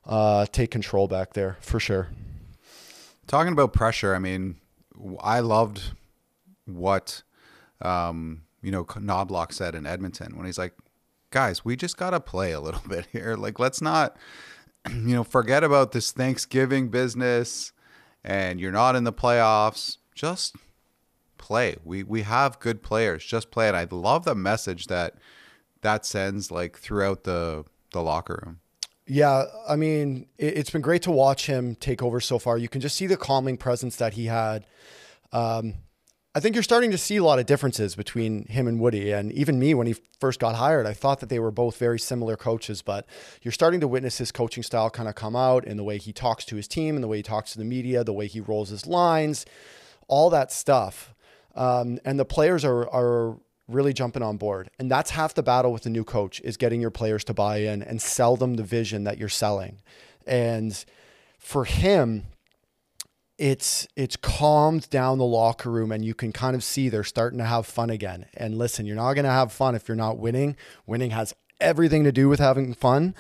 uh, 0.06 0.46
take 0.52 0.72
control 0.72 1.08
back 1.08 1.34
there 1.34 1.58
for 1.62 1.80
sure. 1.80 2.10
Talking 3.28 3.54
about 3.54 3.74
pressure, 3.74 4.16
I 4.16 4.20
mean, 4.20 4.58
I 5.22 5.40
loved 5.40 5.92
what 6.66 7.24
um, 7.82 8.44
you 8.62 8.72
know 8.72 8.84
Knoblauch 8.84 9.54
said 9.54 9.76
in 9.76 9.86
Edmonton 9.86 10.36
when 10.36 10.46
he's 10.46 10.58
like, 10.58 10.74
"Guys, 11.30 11.64
we 11.64 11.76
just 11.76 11.98
gotta 11.98 12.20
play 12.20 12.52
a 12.52 12.60
little 12.60 12.82
bit 12.88 13.08
here. 13.12 13.36
Like, 13.36 13.60
let's 13.60 13.82
not, 13.82 14.18
you 14.90 15.16
know, 15.16 15.24
forget 15.24 15.64
about 15.64 15.92
this 15.92 16.12
Thanksgiving 16.12 16.90
business, 16.90 17.72
and 18.24 18.60
you're 18.60 18.72
not 18.72 18.96
in 18.96 19.04
the 19.04 19.14
playoffs. 19.14 19.98
Just 20.14 20.56
play. 21.42 21.76
We 21.84 22.04
we 22.04 22.22
have 22.22 22.60
good 22.60 22.82
players. 22.82 23.26
Just 23.26 23.52
play 23.52 23.68
it. 23.68 23.76
I 23.76 23.86
love 23.92 24.24
the 24.24 24.36
message 24.36 24.88
that 24.88 25.16
that 25.82 26.06
sends 26.06 26.52
like 26.52 26.78
throughout 26.78 27.26
the 27.26 27.66
the 27.92 28.02
locker 28.02 28.42
room. 28.46 28.60
Yeah, 29.08 29.46
I 29.68 29.76
mean, 29.76 30.28
it, 30.38 30.58
it's 30.58 30.70
been 30.70 30.82
great 30.82 31.02
to 31.02 31.12
watch 31.12 31.48
him 31.48 31.76
take 31.76 32.02
over 32.02 32.22
so 32.22 32.40
far. 32.40 32.58
You 32.58 32.70
can 32.70 32.80
just 32.80 32.96
see 32.96 33.08
the 33.08 33.18
calming 33.18 33.58
presence 33.58 33.98
that 33.98 34.14
he 34.14 34.28
had. 34.28 34.66
Um, 35.34 35.74
I 36.34 36.40
think 36.40 36.56
you're 36.56 36.64
starting 36.64 36.92
to 36.92 36.98
see 36.98 37.18
a 37.18 37.24
lot 37.26 37.40
of 37.40 37.46
differences 37.46 37.94
between 37.94 38.46
him 38.46 38.66
and 38.66 38.80
Woody. 38.80 39.12
And 39.12 39.34
even 39.34 39.60
me, 39.60 39.74
when 39.74 39.86
he 39.86 39.98
first 40.22 40.40
got 40.40 40.56
hired, 40.56 40.86
I 40.86 40.94
thought 40.94 41.20
that 41.20 41.28
they 41.28 41.40
were 41.40 41.52
both 41.52 41.78
very 41.78 42.00
similar 42.00 42.38
coaches. 42.38 42.82
But 42.82 43.06
you're 43.42 43.52
starting 43.52 43.82
to 43.82 43.88
witness 43.88 44.18
his 44.18 44.32
coaching 44.32 44.64
style 44.64 44.90
kind 44.90 45.10
of 45.10 45.16
come 45.16 45.36
out 45.36 45.66
in 45.66 45.76
the 45.76 45.84
way 45.84 45.98
he 45.98 46.14
talks 46.14 46.46
to 46.46 46.56
his 46.56 46.70
team, 46.70 46.96
and 46.96 47.04
the 47.04 47.10
way 47.10 47.18
he 47.18 47.24
talks 47.24 47.52
to 47.52 47.58
the 47.58 47.66
media, 47.66 48.06
the 48.06 48.14
way 48.14 48.28
he 48.28 48.40
rolls 48.40 48.70
his 48.70 48.88
lines, 48.88 49.46
all 50.08 50.30
that 50.30 50.54
stuff. 50.54 51.11
Um, 51.56 52.00
and 52.06 52.20
the 52.20 52.26
players 52.26 52.64
are 52.64 52.90
are 52.90 53.38
really 53.68 53.94
jumping 53.94 54.22
on 54.22 54.38
board. 54.38 54.70
And 54.80 54.92
that's 54.92 55.12
half 55.12 55.34
the 55.34 55.44
battle 55.44 55.72
with 55.72 55.84
the 55.84 55.90
new 55.90 56.04
coach 56.04 56.42
is 56.42 56.58
getting 56.58 56.82
your 56.82 56.92
players 56.92 57.24
to 57.26 57.34
buy 57.34 57.58
in 57.58 57.82
and 57.82 58.02
sell 58.02 58.36
them 58.36 58.56
the 58.56 58.64
vision 58.64 59.06
that 59.06 59.18
you're 59.18 59.30
selling. 59.30 59.82
And 60.28 60.84
for 61.40 61.66
him, 61.66 62.26
it's 63.38 63.88
it's 63.96 64.16
calmed 64.16 64.90
down 64.90 65.18
the 65.18 65.26
locker 65.26 65.72
room 65.72 65.92
and 65.92 66.06
you 66.06 66.14
can 66.14 66.32
kind 66.32 66.56
of 66.56 66.64
see 66.64 66.90
they're 66.90 67.04
starting 67.04 67.40
to 67.40 67.46
have 67.46 67.66
fun 67.66 67.90
again. 67.90 68.28
And 68.36 68.58
listen, 68.58 68.86
you're 68.86 68.96
not 68.96 69.14
going 69.14 69.26
to 69.26 69.32
have 69.32 69.52
fun 69.52 69.74
if 69.74 69.88
you're 69.88 69.96
not 69.96 70.20
winning. 70.20 70.56
Winning 70.86 71.12
has 71.12 71.34
everything 71.60 72.04
to 72.04 72.12
do 72.12 72.30
with 72.30 72.40
having 72.40 72.74
fun, 72.74 73.16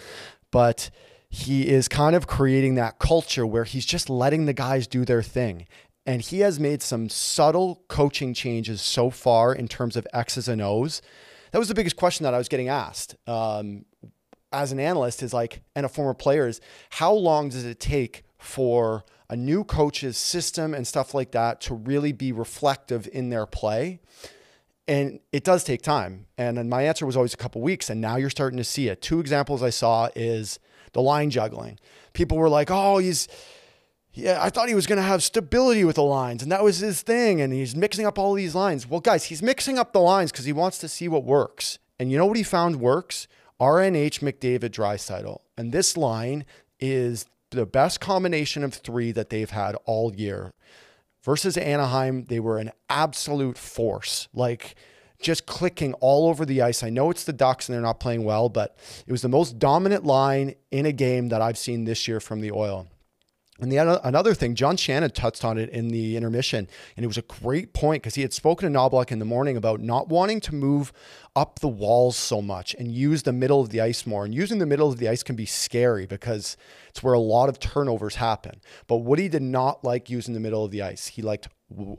but 0.51 0.89
he 1.27 1.69
is 1.69 1.87
kind 1.87 2.15
of 2.15 2.27
creating 2.27 2.75
that 2.75 2.99
culture 2.99 3.47
where 3.47 3.63
he's 3.63 3.85
just 3.85 4.09
letting 4.09 4.45
the 4.45 4.53
guys 4.53 4.85
do 4.85 5.05
their 5.05 5.23
thing. 5.23 5.65
And 6.05 6.21
he 6.21 6.39
has 6.39 6.59
made 6.59 6.81
some 6.81 7.09
subtle 7.09 7.83
coaching 7.87 8.33
changes 8.33 8.81
so 8.81 9.09
far 9.09 9.53
in 9.53 9.67
terms 9.67 9.95
of 9.95 10.07
X's 10.13 10.47
and 10.47 10.61
O's. 10.61 11.01
That 11.51 11.59
was 11.59 11.67
the 11.67 11.75
biggest 11.75 11.95
question 11.95 12.23
that 12.23 12.33
I 12.33 12.37
was 12.37 12.47
getting 12.47 12.69
asked 12.69 13.15
um, 13.27 13.85
as 14.51 14.71
an 14.71 14.79
analyst 14.79 15.21
is 15.21 15.33
like, 15.33 15.61
and 15.75 15.85
a 15.85 15.89
former 15.89 16.13
player 16.13 16.47
is 16.47 16.59
how 16.89 17.13
long 17.13 17.49
does 17.49 17.65
it 17.65 17.79
take 17.79 18.23
for 18.37 19.03
a 19.29 19.35
new 19.35 19.63
coach's 19.63 20.17
system 20.17 20.73
and 20.73 20.87
stuff 20.87 21.13
like 21.13 21.31
that 21.31 21.61
to 21.61 21.73
really 21.73 22.11
be 22.11 22.31
reflective 22.31 23.07
in 23.13 23.29
their 23.29 23.45
play? 23.45 23.99
And 24.87 25.19
it 25.31 25.43
does 25.43 25.63
take 25.63 25.81
time. 25.83 26.25
And 26.37 26.69
my 26.69 26.83
answer 26.83 27.05
was 27.05 27.15
always 27.15 27.33
a 27.33 27.37
couple 27.37 27.61
weeks. 27.61 27.89
And 27.89 28.01
now 28.01 28.17
you're 28.17 28.29
starting 28.29 28.57
to 28.57 28.63
see 28.63 28.89
it. 28.89 29.01
Two 29.01 29.19
examples 29.19 29.63
I 29.63 29.69
saw 29.69 30.09
is 30.15 30.59
the 30.93 31.01
line 31.01 31.29
juggling. 31.29 31.79
People 32.13 32.37
were 32.37 32.49
like, 32.49 32.69
oh, 32.69 32.97
he's, 32.97 33.27
yeah, 34.13 34.39
I 34.41 34.49
thought 34.49 34.67
he 34.67 34.75
was 34.75 34.87
going 34.87 34.97
to 34.97 35.03
have 35.03 35.23
stability 35.23 35.85
with 35.85 35.95
the 35.95 36.03
lines, 36.03 36.43
and 36.43 36.51
that 36.51 36.63
was 36.63 36.79
his 36.79 37.01
thing. 37.01 37.39
And 37.39 37.53
he's 37.53 37.75
mixing 37.75 38.05
up 38.05 38.19
all 38.19 38.33
these 38.33 38.55
lines. 38.55 38.87
Well, 38.87 38.99
guys, 38.99 39.25
he's 39.25 39.41
mixing 39.41 39.79
up 39.79 39.93
the 39.93 40.01
lines 40.01 40.31
because 40.31 40.45
he 40.45 40.53
wants 40.53 40.77
to 40.79 40.89
see 40.89 41.07
what 41.07 41.23
works. 41.23 41.79
And 41.97 42.11
you 42.11 42.17
know 42.17 42.25
what 42.25 42.37
he 42.37 42.43
found 42.43 42.77
works? 42.77 43.27
RNH 43.59 44.19
McDavid 44.19 44.71
Draisaitl. 44.71 45.39
And 45.57 45.71
this 45.71 45.95
line 45.95 46.45
is 46.79 47.25
the 47.51 47.65
best 47.65 47.99
combination 47.99 48.63
of 48.63 48.73
three 48.73 49.11
that 49.11 49.29
they've 49.29 49.49
had 49.49 49.75
all 49.85 50.13
year. 50.15 50.51
Versus 51.23 51.55
Anaheim, 51.55 52.25
they 52.25 52.39
were 52.39 52.57
an 52.57 52.71
absolute 52.89 53.57
force. 53.57 54.27
Like, 54.33 54.75
just 55.21 55.45
clicking 55.45 55.93
all 55.95 56.27
over 56.27 56.45
the 56.45 56.61
ice. 56.61 56.83
I 56.83 56.89
know 56.89 57.11
it's 57.11 57.23
the 57.23 57.33
Ducks 57.33 57.69
and 57.69 57.75
they're 57.75 57.81
not 57.81 57.99
playing 57.99 58.23
well, 58.23 58.49
but 58.49 58.77
it 59.05 59.11
was 59.11 59.21
the 59.21 59.29
most 59.29 59.59
dominant 59.59 60.03
line 60.03 60.55
in 60.71 60.85
a 60.85 60.91
game 60.91 61.29
that 61.29 61.41
I've 61.41 61.59
seen 61.59 61.85
this 61.85 62.07
year 62.07 62.19
from 62.19 62.41
the 62.41 62.51
Oil. 62.51 62.87
And 63.61 63.71
the 63.71 63.77
another 63.77 64.33
thing, 64.33 64.55
John 64.55 64.75
Shannon 64.75 65.11
touched 65.11 65.45
on 65.45 65.59
it 65.59 65.69
in 65.69 65.89
the 65.89 66.17
intermission, 66.17 66.67
and 66.97 67.03
it 67.03 67.07
was 67.07 67.19
a 67.19 67.21
great 67.21 67.73
point 67.73 68.01
because 68.01 68.15
he 68.15 68.23
had 68.23 68.33
spoken 68.33 68.73
to 68.73 68.77
Knoblauch 68.77 69.11
in 69.11 69.19
the 69.19 69.25
morning 69.25 69.55
about 69.55 69.79
not 69.79 70.09
wanting 70.09 70.39
to 70.41 70.55
move 70.55 70.91
up 71.35 71.59
the 71.59 71.67
walls 71.67 72.17
so 72.17 72.41
much 72.41 72.73
and 72.79 72.91
use 72.91 73.21
the 73.21 73.31
middle 73.31 73.61
of 73.61 73.69
the 73.69 73.79
ice 73.79 74.07
more. 74.07 74.25
And 74.25 74.33
using 74.33 74.57
the 74.57 74.65
middle 74.65 74.89
of 74.89 74.97
the 74.97 75.07
ice 75.07 75.21
can 75.21 75.35
be 75.35 75.45
scary 75.45 76.07
because 76.07 76.57
it's 76.89 77.03
where 77.03 77.13
a 77.13 77.19
lot 77.19 77.49
of 77.49 77.59
turnovers 77.59 78.15
happen. 78.15 78.61
But 78.87 78.97
Woody 78.97 79.29
did 79.29 79.43
not 79.43 79.83
like 79.83 80.09
using 80.09 80.33
the 80.33 80.39
middle 80.39 80.65
of 80.65 80.71
the 80.71 80.81
ice. 80.81 81.05
He 81.05 81.21
liked 81.21 81.47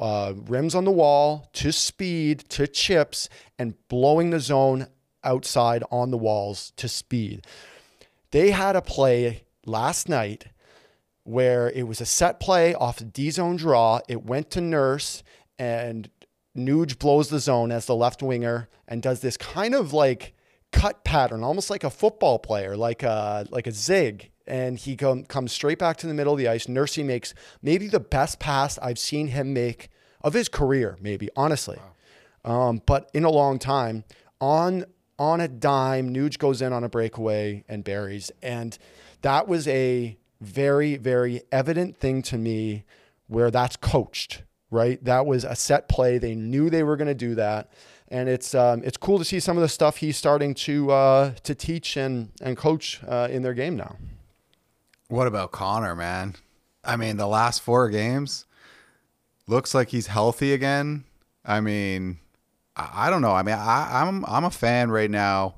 uh, 0.00 0.34
rims 0.36 0.74
on 0.74 0.84
the 0.84 0.90
wall 0.90 1.48
to 1.52 1.70
speed 1.70 2.40
to 2.50 2.66
chips 2.66 3.28
and 3.56 3.74
blowing 3.86 4.30
the 4.30 4.40
zone 4.40 4.88
outside 5.22 5.84
on 5.92 6.10
the 6.10 6.18
walls 6.18 6.72
to 6.76 6.88
speed. 6.88 7.46
They 8.32 8.50
had 8.50 8.74
a 8.74 8.82
play 8.82 9.44
last 9.64 10.08
night 10.08 10.46
where 11.24 11.70
it 11.70 11.86
was 11.86 12.00
a 12.00 12.06
set 12.06 12.40
play 12.40 12.74
off 12.74 13.00
a 13.00 13.04
D 13.04 13.30
zone 13.30 13.56
draw. 13.56 14.00
It 14.08 14.24
went 14.24 14.50
to 14.50 14.60
Nurse, 14.60 15.22
and 15.58 16.10
Nuge 16.56 16.98
blows 16.98 17.28
the 17.28 17.38
zone 17.38 17.72
as 17.72 17.86
the 17.86 17.94
left 17.94 18.22
winger 18.22 18.68
and 18.88 19.02
does 19.02 19.20
this 19.20 19.36
kind 19.36 19.74
of 19.74 19.92
like 19.92 20.34
cut 20.72 21.04
pattern, 21.04 21.42
almost 21.44 21.70
like 21.70 21.84
a 21.84 21.90
football 21.90 22.38
player, 22.38 22.76
like 22.76 23.02
a 23.02 23.46
like 23.50 23.66
a 23.66 23.72
zig. 23.72 24.30
And 24.44 24.76
he 24.76 24.96
come, 24.96 25.22
comes 25.22 25.52
straight 25.52 25.78
back 25.78 25.98
to 25.98 26.08
the 26.08 26.14
middle 26.14 26.32
of 26.32 26.38
the 26.38 26.48
ice. 26.48 26.66
Nursey 26.66 27.04
makes 27.04 27.32
maybe 27.62 27.86
the 27.86 28.00
best 28.00 28.40
pass 28.40 28.76
I've 28.78 28.98
seen 28.98 29.28
him 29.28 29.52
make 29.52 29.88
of 30.20 30.34
his 30.34 30.48
career, 30.48 30.98
maybe 31.00 31.28
honestly, 31.36 31.78
wow. 32.44 32.68
um, 32.68 32.82
but 32.84 33.08
in 33.14 33.24
a 33.24 33.30
long 33.30 33.58
time. 33.58 34.04
On 34.40 34.84
on 35.18 35.40
a 35.40 35.46
dime, 35.46 36.12
Nuge 36.12 36.38
goes 36.38 36.60
in 36.60 36.72
on 36.72 36.82
a 36.82 36.88
breakaway 36.88 37.62
and 37.68 37.84
buries, 37.84 38.32
and 38.42 38.76
that 39.20 39.46
was 39.46 39.68
a 39.68 40.18
very, 40.42 40.96
very 40.96 41.42
evident 41.50 41.96
thing 41.96 42.22
to 42.22 42.38
me 42.38 42.84
where 43.28 43.50
that's 43.50 43.76
coached, 43.76 44.42
right? 44.70 45.02
That 45.04 45.26
was 45.26 45.44
a 45.44 45.56
set 45.56 45.88
play. 45.88 46.18
They 46.18 46.34
knew 46.34 46.68
they 46.68 46.82
were 46.82 46.96
going 46.96 47.08
to 47.08 47.14
do 47.14 47.34
that. 47.36 47.72
And 48.08 48.28
it's 48.28 48.54
um, 48.54 48.82
it's 48.84 48.98
cool 48.98 49.18
to 49.18 49.24
see 49.24 49.40
some 49.40 49.56
of 49.56 49.62
the 49.62 49.68
stuff 49.68 49.96
he's 49.96 50.18
starting 50.18 50.52
to 50.54 50.90
uh, 50.90 51.32
to 51.44 51.54
teach 51.54 51.96
and 51.96 52.30
and 52.42 52.58
coach 52.58 53.00
uh, 53.08 53.28
in 53.30 53.42
their 53.42 53.54
game 53.54 53.74
now. 53.74 53.96
What 55.08 55.26
about 55.26 55.50
Connor, 55.50 55.94
man? 55.94 56.34
I 56.84 56.96
mean, 56.96 57.16
the 57.16 57.26
last 57.26 57.62
four 57.62 57.88
games 57.88 58.44
looks 59.46 59.74
like 59.74 59.88
he's 59.88 60.08
healthy 60.08 60.52
again. 60.52 61.04
I 61.44 61.60
mean, 61.60 62.18
I, 62.76 63.10
don't 63.10 63.22
know. 63.22 63.32
I 63.32 63.42
mean, 63.42 63.54
I, 63.54 64.02
I'm 64.02 64.24
I'm 64.26 64.44
a 64.44 64.50
fan 64.50 64.90
right 64.90 65.10
now 65.10 65.56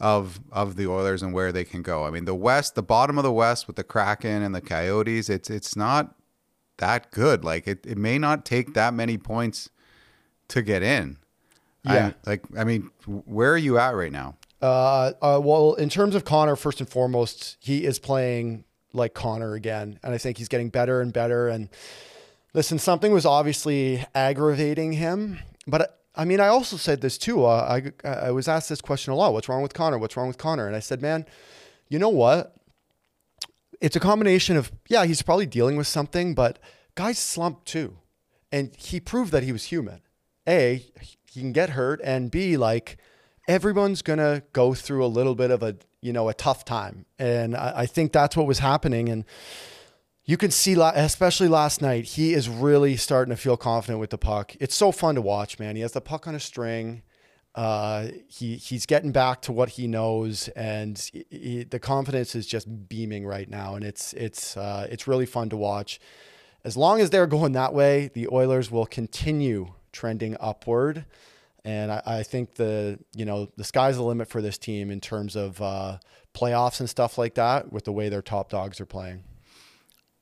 of 0.00 0.40
of 0.52 0.76
the 0.76 0.86
Oilers 0.86 1.22
and 1.22 1.32
where 1.32 1.52
they 1.52 1.64
can 1.64 1.82
go. 1.82 2.04
I 2.04 2.10
mean, 2.10 2.24
the 2.24 2.34
West, 2.34 2.74
the 2.74 2.82
bottom 2.82 3.18
of 3.18 3.24
the 3.24 3.32
West 3.32 3.66
with 3.66 3.76
the 3.76 3.84
Kraken 3.84 4.42
and 4.42 4.54
the 4.54 4.60
Coyotes, 4.60 5.28
it's 5.28 5.50
it's 5.50 5.76
not 5.76 6.14
that 6.78 7.10
good. 7.10 7.44
Like 7.44 7.66
it, 7.66 7.86
it 7.86 7.98
may 7.98 8.18
not 8.18 8.44
take 8.44 8.74
that 8.74 8.94
many 8.94 9.16
points 9.18 9.70
to 10.48 10.62
get 10.62 10.82
in. 10.82 11.18
Yeah. 11.84 12.12
I, 12.24 12.30
like 12.30 12.44
I 12.58 12.64
mean, 12.64 12.90
where 13.06 13.52
are 13.52 13.58
you 13.58 13.78
at 13.78 13.94
right 13.94 14.12
now? 14.12 14.36
Uh, 14.60 15.12
uh, 15.20 15.40
well, 15.42 15.74
in 15.74 15.88
terms 15.88 16.14
of 16.14 16.24
Connor, 16.24 16.56
first 16.56 16.80
and 16.80 16.88
foremost, 16.88 17.56
he 17.60 17.84
is 17.84 17.98
playing 17.98 18.64
like 18.92 19.14
Connor 19.14 19.54
again, 19.54 19.98
and 20.02 20.14
I 20.14 20.18
think 20.18 20.38
he's 20.38 20.48
getting 20.48 20.70
better 20.70 21.00
and 21.00 21.12
better. 21.12 21.48
And 21.48 21.68
listen, 22.54 22.78
something 22.78 23.12
was 23.12 23.26
obviously 23.26 24.04
aggravating 24.14 24.92
him, 24.92 25.38
but 25.66 25.95
I 26.16 26.24
mean, 26.24 26.40
I 26.40 26.48
also 26.48 26.76
said 26.76 27.00
this 27.00 27.18
too. 27.18 27.44
Uh, 27.44 27.92
I 28.04 28.08
I 28.08 28.30
was 28.30 28.48
asked 28.48 28.68
this 28.68 28.80
question 28.80 29.12
a 29.12 29.16
lot. 29.16 29.32
What's 29.32 29.48
wrong 29.48 29.62
with 29.62 29.74
Connor? 29.74 29.98
What's 29.98 30.16
wrong 30.16 30.28
with 30.28 30.38
Connor? 30.38 30.66
And 30.66 30.74
I 30.74 30.80
said, 30.80 31.02
man, 31.02 31.26
you 31.88 31.98
know 31.98 32.08
what? 32.08 32.56
it's 33.80 33.96
a 33.96 34.00
combination 34.00 34.56
of 34.56 34.72
yeah, 34.88 35.04
he's 35.04 35.22
probably 35.22 35.46
dealing 35.46 35.76
with 35.76 35.86
something, 35.86 36.34
but 36.34 36.58
guys 36.94 37.18
slump 37.18 37.64
too, 37.64 37.98
and 38.50 38.74
he 38.76 39.00
proved 39.00 39.32
that 39.32 39.42
he 39.42 39.52
was 39.52 39.64
human. 39.64 40.02
A, 40.48 40.84
he 41.00 41.40
can 41.40 41.52
get 41.52 41.70
hurt, 41.70 42.00
and 42.04 42.30
B, 42.30 42.56
like 42.56 42.98
everyone's 43.48 44.02
gonna 44.02 44.42
go 44.52 44.74
through 44.74 45.04
a 45.04 45.08
little 45.08 45.34
bit 45.34 45.50
of 45.50 45.62
a 45.62 45.76
you 46.00 46.12
know 46.12 46.28
a 46.28 46.34
tough 46.34 46.64
time, 46.64 47.06
and 47.18 47.56
I, 47.56 47.72
I 47.80 47.86
think 47.86 48.12
that's 48.12 48.36
what 48.36 48.46
was 48.46 48.60
happening, 48.60 49.08
and 49.08 49.24
you 50.26 50.36
can 50.36 50.50
see, 50.50 50.74
especially 50.74 51.46
last 51.46 51.80
night, 51.80 52.04
he 52.04 52.34
is 52.34 52.48
really 52.48 52.96
starting 52.96 53.30
to 53.30 53.40
feel 53.40 53.56
confident 53.56 54.00
with 54.00 54.10
the 54.10 54.18
puck. 54.18 54.56
It's 54.58 54.74
so 54.74 54.90
fun 54.90 55.14
to 55.14 55.22
watch, 55.22 55.60
man. 55.60 55.76
He 55.76 55.82
has 55.82 55.92
the 55.92 56.00
puck 56.00 56.26
on 56.26 56.34
a 56.34 56.40
string. 56.40 57.02
Uh, 57.54 58.08
he 58.26 58.56
he's 58.56 58.84
getting 58.86 59.12
back 59.12 59.40
to 59.42 59.52
what 59.52 59.70
he 59.70 59.86
knows, 59.86 60.48
and 60.48 60.98
he, 61.30 61.64
the 61.64 61.78
confidence 61.78 62.34
is 62.34 62.44
just 62.46 62.88
beaming 62.88 63.24
right 63.24 63.48
now, 63.48 63.76
and 63.76 63.84
it's 63.84 64.12
it's 64.14 64.56
uh, 64.56 64.88
it's 64.90 65.06
really 65.06 65.26
fun 65.26 65.48
to 65.48 65.56
watch. 65.56 66.00
As 66.64 66.76
long 66.76 67.00
as 67.00 67.10
they're 67.10 67.28
going 67.28 67.52
that 67.52 67.72
way, 67.72 68.10
the 68.12 68.28
Oilers 68.30 68.70
will 68.70 68.84
continue 68.84 69.72
trending 69.92 70.36
upward, 70.40 71.06
and 71.64 71.92
I, 71.92 72.02
I 72.04 72.22
think 72.24 72.56
the 72.56 72.98
you 73.14 73.24
know 73.24 73.48
the 73.56 73.64
sky's 73.64 73.96
the 73.96 74.02
limit 74.02 74.28
for 74.28 74.42
this 74.42 74.58
team 74.58 74.90
in 74.90 75.00
terms 75.00 75.36
of 75.36 75.62
uh, 75.62 75.98
playoffs 76.34 76.80
and 76.80 76.90
stuff 76.90 77.16
like 77.16 77.36
that 77.36 77.72
with 77.72 77.84
the 77.84 77.92
way 77.92 78.08
their 78.08 78.22
top 78.22 78.50
dogs 78.50 78.80
are 78.80 78.86
playing. 78.86 79.22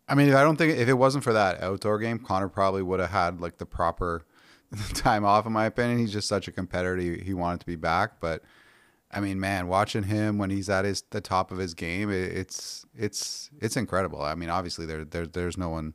I 0.08 0.14
mean, 0.14 0.34
I 0.34 0.42
don't 0.42 0.56
think 0.56 0.76
if 0.76 0.88
it 0.88 0.94
wasn't 0.94 1.25
for 1.25 1.32
that 1.32 1.62
outdoor 1.62 1.99
game, 1.99 2.18
Connor 2.18 2.49
probably 2.49 2.82
would 2.82 3.00
have 3.00 3.11
had 3.11 3.40
like 3.40 3.58
the 3.58 3.66
proper 3.66 4.26
time 4.94 5.25
off. 5.25 5.46
In 5.46 5.52
my 5.52 5.66
opinion, 5.66 5.99
he's 5.99 6.12
just 6.12 6.28
such 6.28 6.49
a 6.49 6.52
competitor. 6.52 6.96
He, 6.96 7.18
he 7.18 7.34
wanted 7.34 7.61
to 7.61 7.66
be 7.66 7.76
back, 7.76 8.20
but 8.20 8.42
I 9.11 9.20
mean, 9.20 9.38
man, 9.38 9.68
watching 9.68 10.02
him 10.04 10.38
when 10.38 10.50
he's 10.50 10.68
at 10.68 10.84
his 10.84 11.02
the 11.11 11.20
top 11.20 11.52
of 11.52 11.58
his 11.58 11.73
game, 11.73 12.11
it, 12.11 12.32
it's 12.37 12.84
it's 12.96 13.50
it's 13.61 13.76
incredible. 13.76 14.20
I 14.20 14.34
mean, 14.34 14.50
obviously 14.50 14.87
there 14.87 15.04
there 15.04 15.26
there's 15.26 15.56
no 15.56 15.70
one 15.70 15.94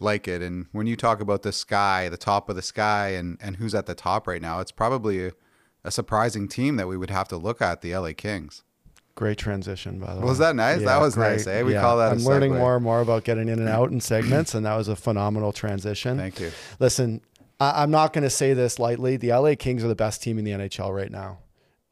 like 0.00 0.26
it. 0.26 0.42
And 0.42 0.66
when 0.72 0.86
you 0.86 0.96
talk 0.96 1.20
about 1.20 1.42
the 1.42 1.52
sky, 1.52 2.08
the 2.08 2.16
top 2.16 2.48
of 2.48 2.56
the 2.56 2.62
sky, 2.62 3.10
and 3.10 3.38
and 3.40 3.56
who's 3.56 3.74
at 3.74 3.86
the 3.86 3.94
top 3.94 4.26
right 4.26 4.42
now, 4.42 4.60
it's 4.60 4.72
probably 4.72 5.26
a, 5.26 5.32
a 5.84 5.90
surprising 5.90 6.48
team 6.48 6.76
that 6.76 6.88
we 6.88 6.96
would 6.96 7.10
have 7.10 7.28
to 7.28 7.36
look 7.36 7.60
at 7.60 7.82
the 7.82 7.94
LA 7.94 8.12
Kings. 8.16 8.62
Great 9.18 9.36
transition, 9.36 9.98
by 9.98 10.14
the 10.14 10.20
way. 10.20 10.26
Was 10.26 10.38
that 10.38 10.54
nice? 10.54 10.78
Yeah, 10.78 10.86
that 10.86 11.00
was 11.00 11.16
great. 11.16 11.30
nice. 11.30 11.46
Eh? 11.48 11.62
We 11.62 11.72
yeah. 11.72 11.80
call 11.80 11.98
that. 11.98 12.12
I'm 12.12 12.18
learning 12.18 12.54
more 12.54 12.76
and 12.76 12.84
more 12.84 13.00
about 13.00 13.24
getting 13.24 13.48
in 13.48 13.58
and 13.58 13.68
out 13.68 13.90
in 13.90 14.00
segments, 14.00 14.54
and 14.54 14.64
that 14.64 14.76
was 14.76 14.86
a 14.86 14.94
phenomenal 14.94 15.52
transition. 15.52 16.18
Thank 16.18 16.38
you. 16.38 16.52
Listen, 16.78 17.20
I- 17.58 17.82
am 17.82 17.90
not 17.90 18.12
going 18.12 18.22
to 18.22 18.30
say 18.30 18.54
this 18.54 18.78
lightly. 18.78 19.16
The 19.16 19.32
LA 19.32 19.56
Kings 19.56 19.82
are 19.82 19.88
the 19.88 19.96
best 19.96 20.22
team 20.22 20.38
in 20.38 20.44
the 20.44 20.52
NHL 20.52 20.94
right 20.94 21.10
now. 21.10 21.40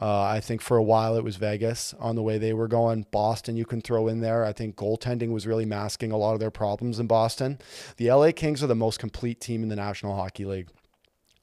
Uh, 0.01 0.23
I 0.23 0.39
think 0.39 0.61
for 0.61 0.77
a 0.77 0.85
while 0.85 1.17
it 1.17 1.25
was 1.25 1.35
Vegas 1.35 1.95
on 1.99 2.15
the 2.15 2.23
way 2.23 2.39
they 2.39 2.53
were 2.53 2.69
going. 2.69 3.07
Boston, 3.11 3.57
you 3.57 3.65
can 3.65 3.81
throw 3.81 4.07
in 4.07 4.21
there. 4.21 4.45
I 4.45 4.53
think 4.53 4.77
goaltending 4.77 5.33
was 5.33 5.49
really 5.49 5.65
masking 5.65 6.13
a 6.13 6.17
lot 6.17 6.35
of 6.35 6.39
their 6.39 6.53
problems 6.53 7.01
in 7.01 7.09
Boston. 7.09 7.59
The 7.97 8.13
LA 8.13 8.31
Kings 8.31 8.63
are 8.63 8.69
the 8.69 8.77
most 8.77 9.01
complete 9.01 9.41
team 9.41 9.65
in 9.65 9.69
the 9.69 9.75
National 9.75 10.15
Hockey 10.15 10.45
League. 10.45 10.69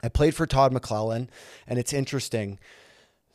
I 0.02 0.08
played 0.08 0.34
for 0.34 0.46
Todd 0.46 0.72
McLellan, 0.72 1.28
and 1.66 1.78
it's 1.78 1.92
interesting 1.92 2.58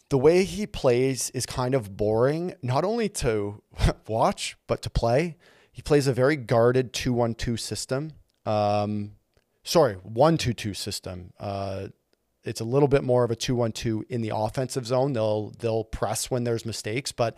the 0.10 0.18
way 0.18 0.44
he 0.44 0.66
plays 0.66 1.30
is 1.32 1.46
kind 1.46 1.76
of 1.76 1.96
boring, 1.96 2.56
not 2.62 2.84
only 2.84 3.10
to 3.10 3.62
watch, 4.08 4.58
but 4.68 4.82
to 4.82 4.90
play. 4.90 5.38
He 5.72 5.82
plays 5.82 6.08
a 6.08 6.14
very 6.14 6.36
guarded 6.36 6.94
2 6.94 7.14
1 7.14 7.36
2 7.36 7.58
system. 7.58 8.14
Um, 8.46 9.14
sorry, 9.64 9.94
1 9.96 10.38
2 10.38 10.54
2 10.54 10.74
system. 10.74 11.34
Uh, 11.40 11.88
it's 12.44 12.62
a 12.62 12.66
little 12.66 12.88
bit 12.88 13.04
more 13.04 13.24
of 13.24 13.32
a 13.32 13.36
2 13.36 13.56
1 13.56 13.72
2 13.72 14.06
in 14.10 14.22
the 14.22 14.32
offensive 14.36 14.86
zone. 14.86 15.14
They'll, 15.14 15.52
they'll 15.60 15.84
press 15.84 16.32
when 16.32 16.44
there's 16.44 16.66
mistakes, 16.66 17.12
but 17.12 17.38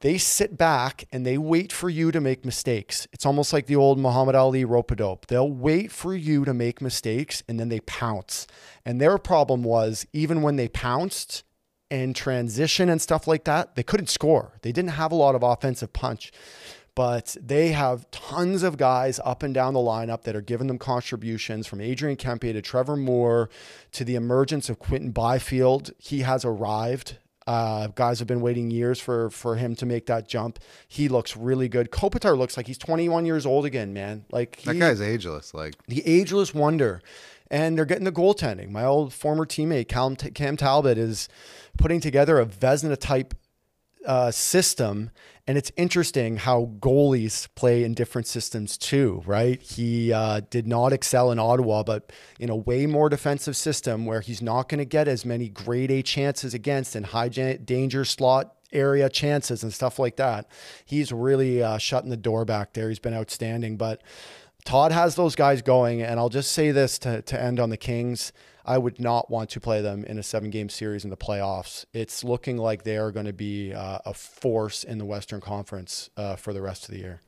they 0.00 0.18
sit 0.18 0.58
back 0.58 1.04
and 1.12 1.24
they 1.24 1.38
wait 1.38 1.72
for 1.72 1.88
you 1.88 2.10
to 2.10 2.20
make 2.20 2.44
mistakes. 2.44 3.06
It's 3.12 3.24
almost 3.24 3.52
like 3.52 3.66
the 3.66 3.76
old 3.76 4.00
Muhammad 4.00 4.34
Ali 4.34 4.64
rope 4.64 4.90
a 4.90 4.96
dope. 4.96 5.28
They'll 5.28 5.50
wait 5.50 5.92
for 5.92 6.12
you 6.12 6.44
to 6.44 6.52
make 6.52 6.82
mistakes 6.82 7.44
and 7.48 7.60
then 7.60 7.68
they 7.68 7.78
pounce. 7.80 8.48
And 8.84 9.00
their 9.00 9.16
problem 9.16 9.62
was 9.62 10.04
even 10.12 10.42
when 10.42 10.56
they 10.56 10.66
pounced, 10.66 11.44
and 11.92 12.16
transition 12.16 12.88
and 12.88 13.02
stuff 13.02 13.26
like 13.26 13.44
that, 13.44 13.76
they 13.76 13.82
couldn't 13.82 14.08
score. 14.08 14.52
They 14.62 14.72
didn't 14.72 14.92
have 14.92 15.12
a 15.12 15.14
lot 15.14 15.34
of 15.34 15.42
offensive 15.42 15.92
punch, 15.92 16.32
but 16.94 17.36
they 17.38 17.72
have 17.72 18.10
tons 18.10 18.62
of 18.62 18.78
guys 18.78 19.20
up 19.22 19.42
and 19.42 19.52
down 19.52 19.74
the 19.74 19.80
lineup 19.80 20.22
that 20.22 20.34
are 20.34 20.40
giving 20.40 20.68
them 20.68 20.78
contributions 20.78 21.66
from 21.66 21.82
Adrian 21.82 22.16
Kempe 22.16 22.50
to 22.50 22.62
Trevor 22.62 22.96
Moore 22.96 23.50
to 23.92 24.06
the 24.06 24.14
emergence 24.14 24.70
of 24.70 24.78
Quinton 24.78 25.10
Byfield. 25.10 25.90
He 25.98 26.20
has 26.20 26.46
arrived. 26.46 27.18
Uh, 27.46 27.88
guys 27.88 28.20
have 28.20 28.28
been 28.28 28.40
waiting 28.40 28.70
years 28.70 28.98
for 28.98 29.28
for 29.28 29.56
him 29.56 29.74
to 29.74 29.84
make 29.84 30.06
that 30.06 30.28
jump. 30.28 30.60
He 30.88 31.08
looks 31.08 31.36
really 31.36 31.68
good. 31.68 31.90
Kopitar 31.90 32.38
looks 32.38 32.56
like 32.56 32.68
he's 32.68 32.78
21 32.78 33.26
years 33.26 33.44
old 33.44 33.66
again, 33.66 33.92
man. 33.92 34.24
Like 34.30 34.60
he, 34.60 34.70
that 34.70 34.78
guy's 34.78 35.00
ageless. 35.02 35.52
Like 35.52 35.74
the 35.88 36.06
ageless 36.06 36.54
wonder 36.54 37.02
and 37.52 37.76
they're 37.76 37.84
getting 37.84 38.04
the 38.04 38.10
goaltending. 38.10 38.70
My 38.70 38.84
old 38.84 39.12
former 39.12 39.44
teammate 39.44 39.86
Cam, 39.86 40.16
Cam 40.16 40.56
Talbot 40.56 40.96
is 40.96 41.28
putting 41.76 42.00
together 42.00 42.40
a 42.40 42.46
Vezina 42.46 42.96
type 42.98 43.34
uh, 44.06 44.30
system, 44.30 45.10
and 45.46 45.58
it's 45.58 45.70
interesting 45.76 46.38
how 46.38 46.70
goalies 46.80 47.46
play 47.54 47.84
in 47.84 47.92
different 47.94 48.26
systems 48.26 48.78
too, 48.78 49.22
right? 49.26 49.60
He 49.60 50.12
uh, 50.12 50.40
did 50.48 50.66
not 50.66 50.92
excel 50.92 51.30
in 51.30 51.38
Ottawa, 51.38 51.82
but 51.82 52.10
in 52.40 52.48
a 52.48 52.56
way 52.56 52.86
more 52.86 53.10
defensive 53.10 53.56
system 53.56 54.06
where 54.06 54.22
he's 54.22 54.40
not 54.40 54.68
going 54.68 54.78
to 54.78 54.84
get 54.86 55.06
as 55.06 55.24
many 55.24 55.48
grade 55.48 55.90
A 55.90 56.02
chances 56.02 56.54
against 56.54 56.96
and 56.96 57.06
high 57.06 57.28
danger 57.28 58.04
slot 58.04 58.56
area 58.72 59.10
chances 59.10 59.62
and 59.62 59.72
stuff 59.72 59.98
like 59.98 60.16
that. 60.16 60.46
He's 60.86 61.12
really 61.12 61.62
uh, 61.62 61.76
shutting 61.76 62.08
the 62.08 62.16
door 62.16 62.46
back 62.46 62.72
there. 62.72 62.88
He's 62.88 62.98
been 62.98 63.14
outstanding, 63.14 63.76
but 63.76 64.02
Todd 64.64 64.92
has 64.92 65.16
those 65.16 65.34
guys 65.34 65.60
going, 65.60 66.02
and 66.02 66.20
I'll 66.20 66.28
just 66.28 66.52
say 66.52 66.70
this 66.70 66.98
to, 67.00 67.22
to 67.22 67.40
end 67.40 67.58
on 67.58 67.70
the 67.70 67.76
Kings. 67.76 68.32
I 68.64 68.78
would 68.78 69.00
not 69.00 69.28
want 69.28 69.50
to 69.50 69.60
play 69.60 69.82
them 69.82 70.04
in 70.04 70.18
a 70.18 70.22
seven 70.22 70.50
game 70.50 70.68
series 70.68 71.02
in 71.04 71.10
the 71.10 71.16
playoffs. 71.16 71.84
It's 71.92 72.22
looking 72.22 72.56
like 72.56 72.84
they 72.84 72.96
are 72.96 73.10
going 73.10 73.26
to 73.26 73.32
be 73.32 73.72
uh, 73.72 73.98
a 74.06 74.14
force 74.14 74.84
in 74.84 74.98
the 74.98 75.04
Western 75.04 75.40
Conference 75.40 76.10
uh, 76.16 76.36
for 76.36 76.52
the 76.52 76.62
rest 76.62 76.84
of 76.84 76.94
the 76.94 77.00
year. 77.00 77.20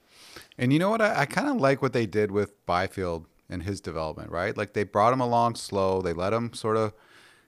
And 0.58 0.72
you 0.72 0.78
know 0.78 0.90
what? 0.90 1.02
I, 1.02 1.22
I 1.22 1.26
kind 1.26 1.48
of 1.48 1.56
like 1.56 1.82
what 1.82 1.92
they 1.92 2.06
did 2.06 2.30
with 2.30 2.64
Byfield 2.66 3.26
and 3.50 3.64
his 3.64 3.80
development, 3.80 4.30
right? 4.30 4.56
Like 4.56 4.72
they 4.74 4.84
brought 4.84 5.12
him 5.12 5.20
along 5.20 5.56
slow. 5.56 6.02
They 6.02 6.12
let 6.12 6.32
him 6.32 6.52
sort 6.54 6.76
of, 6.76 6.92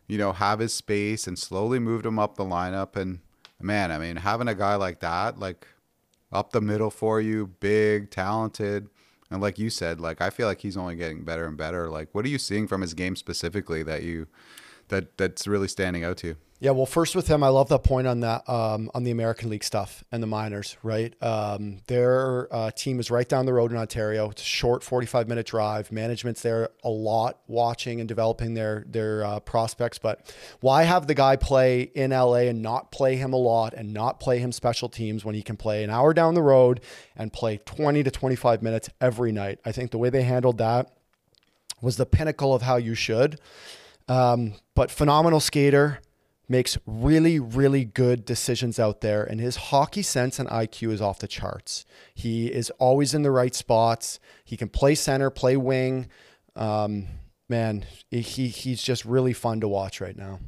you 0.08 0.18
know, 0.18 0.32
have 0.32 0.58
his 0.58 0.74
space 0.74 1.28
and 1.28 1.38
slowly 1.38 1.78
moved 1.78 2.04
him 2.04 2.18
up 2.18 2.36
the 2.36 2.44
lineup. 2.44 2.96
And 2.96 3.20
man, 3.60 3.92
I 3.92 3.98
mean, 3.98 4.16
having 4.16 4.48
a 4.48 4.54
guy 4.54 4.74
like 4.74 4.98
that, 5.00 5.38
like 5.38 5.66
up 6.32 6.50
the 6.50 6.60
middle 6.60 6.90
for 6.90 7.20
you, 7.20 7.46
big, 7.60 8.10
talented, 8.10 8.88
and 9.30 9.40
like 9.40 9.58
you 9.58 9.70
said, 9.70 10.00
like 10.00 10.20
I 10.20 10.30
feel 10.30 10.46
like 10.46 10.60
he's 10.60 10.76
only 10.76 10.96
getting 10.96 11.24
better 11.24 11.46
and 11.46 11.56
better. 11.56 11.88
Like, 11.88 12.08
what 12.12 12.24
are 12.24 12.28
you 12.28 12.38
seeing 12.38 12.66
from 12.66 12.80
his 12.80 12.94
game 12.94 13.16
specifically 13.16 13.82
that 13.82 14.02
you 14.02 14.26
that 14.88 15.16
that's 15.18 15.46
really 15.46 15.68
standing 15.68 16.04
out 16.04 16.18
to 16.18 16.28
you? 16.28 16.36
Yeah, 16.58 16.70
well, 16.70 16.86
first 16.86 17.14
with 17.14 17.28
him, 17.28 17.42
I 17.42 17.48
love 17.48 17.68
that 17.68 17.84
point 17.84 18.06
on 18.06 18.20
that 18.20 18.48
um, 18.48 18.90
on 18.94 19.04
the 19.04 19.10
American 19.10 19.50
League 19.50 19.62
stuff 19.62 20.02
and 20.10 20.22
the 20.22 20.26
minors. 20.26 20.78
Right, 20.82 21.14
um, 21.22 21.82
their 21.86 22.48
uh, 22.50 22.70
team 22.70 22.98
is 22.98 23.10
right 23.10 23.28
down 23.28 23.44
the 23.44 23.52
road 23.52 23.72
in 23.72 23.76
Ontario. 23.76 24.30
It's 24.30 24.40
a 24.40 24.44
short, 24.44 24.82
forty-five 24.82 25.28
minute 25.28 25.46
drive. 25.46 25.92
Management's 25.92 26.40
there 26.40 26.70
a 26.82 26.88
lot, 26.88 27.40
watching 27.46 28.00
and 28.00 28.08
developing 28.08 28.54
their 28.54 28.84
their 28.88 29.22
uh, 29.22 29.40
prospects. 29.40 29.98
But 29.98 30.34
why 30.60 30.84
have 30.84 31.06
the 31.06 31.14
guy 31.14 31.36
play 31.36 31.82
in 31.82 32.10
LA 32.10 32.46
and 32.48 32.62
not 32.62 32.90
play 32.90 33.16
him 33.16 33.34
a 33.34 33.38
lot 33.38 33.74
and 33.74 33.92
not 33.92 34.18
play 34.18 34.38
him 34.38 34.50
special 34.50 34.88
teams 34.88 35.26
when 35.26 35.34
he 35.34 35.42
can 35.42 35.58
play 35.58 35.84
an 35.84 35.90
hour 35.90 36.14
down 36.14 36.32
the 36.32 36.42
road 36.42 36.80
and 37.16 37.34
play 37.34 37.58
twenty 37.58 38.02
to 38.02 38.10
twenty-five 38.10 38.62
minutes 38.62 38.88
every 38.98 39.30
night? 39.30 39.58
I 39.66 39.72
think 39.72 39.90
the 39.90 39.98
way 39.98 40.08
they 40.08 40.22
handled 40.22 40.56
that 40.56 40.90
was 41.82 41.98
the 41.98 42.06
pinnacle 42.06 42.54
of 42.54 42.62
how 42.62 42.76
you 42.76 42.94
should. 42.94 43.38
Um, 44.08 44.54
but 44.74 44.90
phenomenal 44.90 45.40
skater 45.40 46.00
makes 46.48 46.78
really, 46.86 47.38
really 47.38 47.84
good 47.84 48.24
decisions 48.24 48.78
out 48.78 49.00
there, 49.00 49.24
and 49.24 49.40
his 49.40 49.56
hockey 49.56 50.02
sense 50.02 50.38
and 50.38 50.48
IQ 50.48 50.92
is 50.92 51.00
off 51.00 51.18
the 51.18 51.28
charts. 51.28 51.84
He 52.14 52.46
is 52.46 52.70
always 52.78 53.14
in 53.14 53.22
the 53.22 53.30
right 53.30 53.54
spots. 53.54 54.20
He 54.44 54.56
can 54.56 54.68
play 54.68 54.94
center, 54.94 55.30
play 55.30 55.56
wing. 55.56 56.08
Um, 56.54 57.08
man, 57.48 57.84
he 58.10 58.20
he's 58.22 58.82
just 58.82 59.04
really 59.04 59.32
fun 59.32 59.60
to 59.60 59.68
watch 59.68 60.00
right 60.00 60.16
now. 60.16 60.40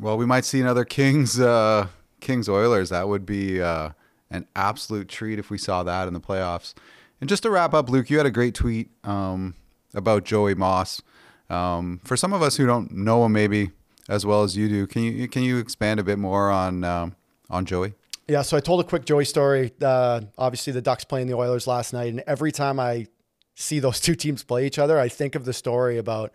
Well, 0.00 0.16
we 0.16 0.26
might 0.26 0.44
see 0.44 0.60
another 0.60 0.84
Kings 0.84 1.40
uh, 1.40 1.88
Kings 2.20 2.48
Oilers. 2.48 2.90
That 2.90 3.08
would 3.08 3.24
be 3.24 3.62
uh, 3.62 3.90
an 4.30 4.46
absolute 4.54 5.08
treat 5.08 5.38
if 5.38 5.50
we 5.50 5.58
saw 5.58 5.82
that 5.84 6.08
in 6.08 6.14
the 6.14 6.20
playoffs. 6.20 6.74
And 7.20 7.30
just 7.30 7.44
to 7.44 7.50
wrap 7.50 7.72
up, 7.72 7.88
Luke, 7.88 8.10
you 8.10 8.18
had 8.18 8.26
a 8.26 8.30
great 8.30 8.54
tweet 8.54 8.90
um, 9.04 9.54
about 9.94 10.24
Joey 10.24 10.54
Moss. 10.54 11.00
Um, 11.48 12.00
for 12.04 12.16
some 12.16 12.32
of 12.32 12.42
us 12.42 12.56
who 12.56 12.66
don't 12.66 12.90
know 12.90 13.24
him, 13.24 13.32
maybe 13.32 13.70
as 14.08 14.26
well 14.26 14.42
as 14.42 14.56
you 14.56 14.68
do. 14.68 14.86
Can 14.86 15.02
you 15.02 15.28
can 15.28 15.42
you 15.42 15.58
expand 15.58 16.00
a 16.00 16.04
bit 16.04 16.18
more 16.18 16.50
on 16.50 16.84
um, 16.84 17.16
on 17.50 17.64
Joey? 17.64 17.94
Yeah, 18.28 18.42
so 18.42 18.56
I 18.56 18.60
told 18.60 18.80
a 18.80 18.84
quick 18.84 19.04
Joey 19.04 19.24
story. 19.24 19.72
Uh, 19.80 20.22
obviously, 20.36 20.72
the 20.72 20.82
Ducks 20.82 21.04
playing 21.04 21.28
the 21.28 21.34
Oilers 21.34 21.66
last 21.66 21.92
night, 21.92 22.08
and 22.08 22.22
every 22.26 22.50
time 22.50 22.80
I 22.80 23.06
see 23.54 23.78
those 23.78 24.00
two 24.06 24.14
teams 24.14 24.42
play 24.42 24.66
each 24.66 24.78
other, 24.78 24.98
I 24.98 25.08
think 25.08 25.34
of 25.34 25.44
the 25.44 25.52
story 25.52 25.98
about 25.98 26.32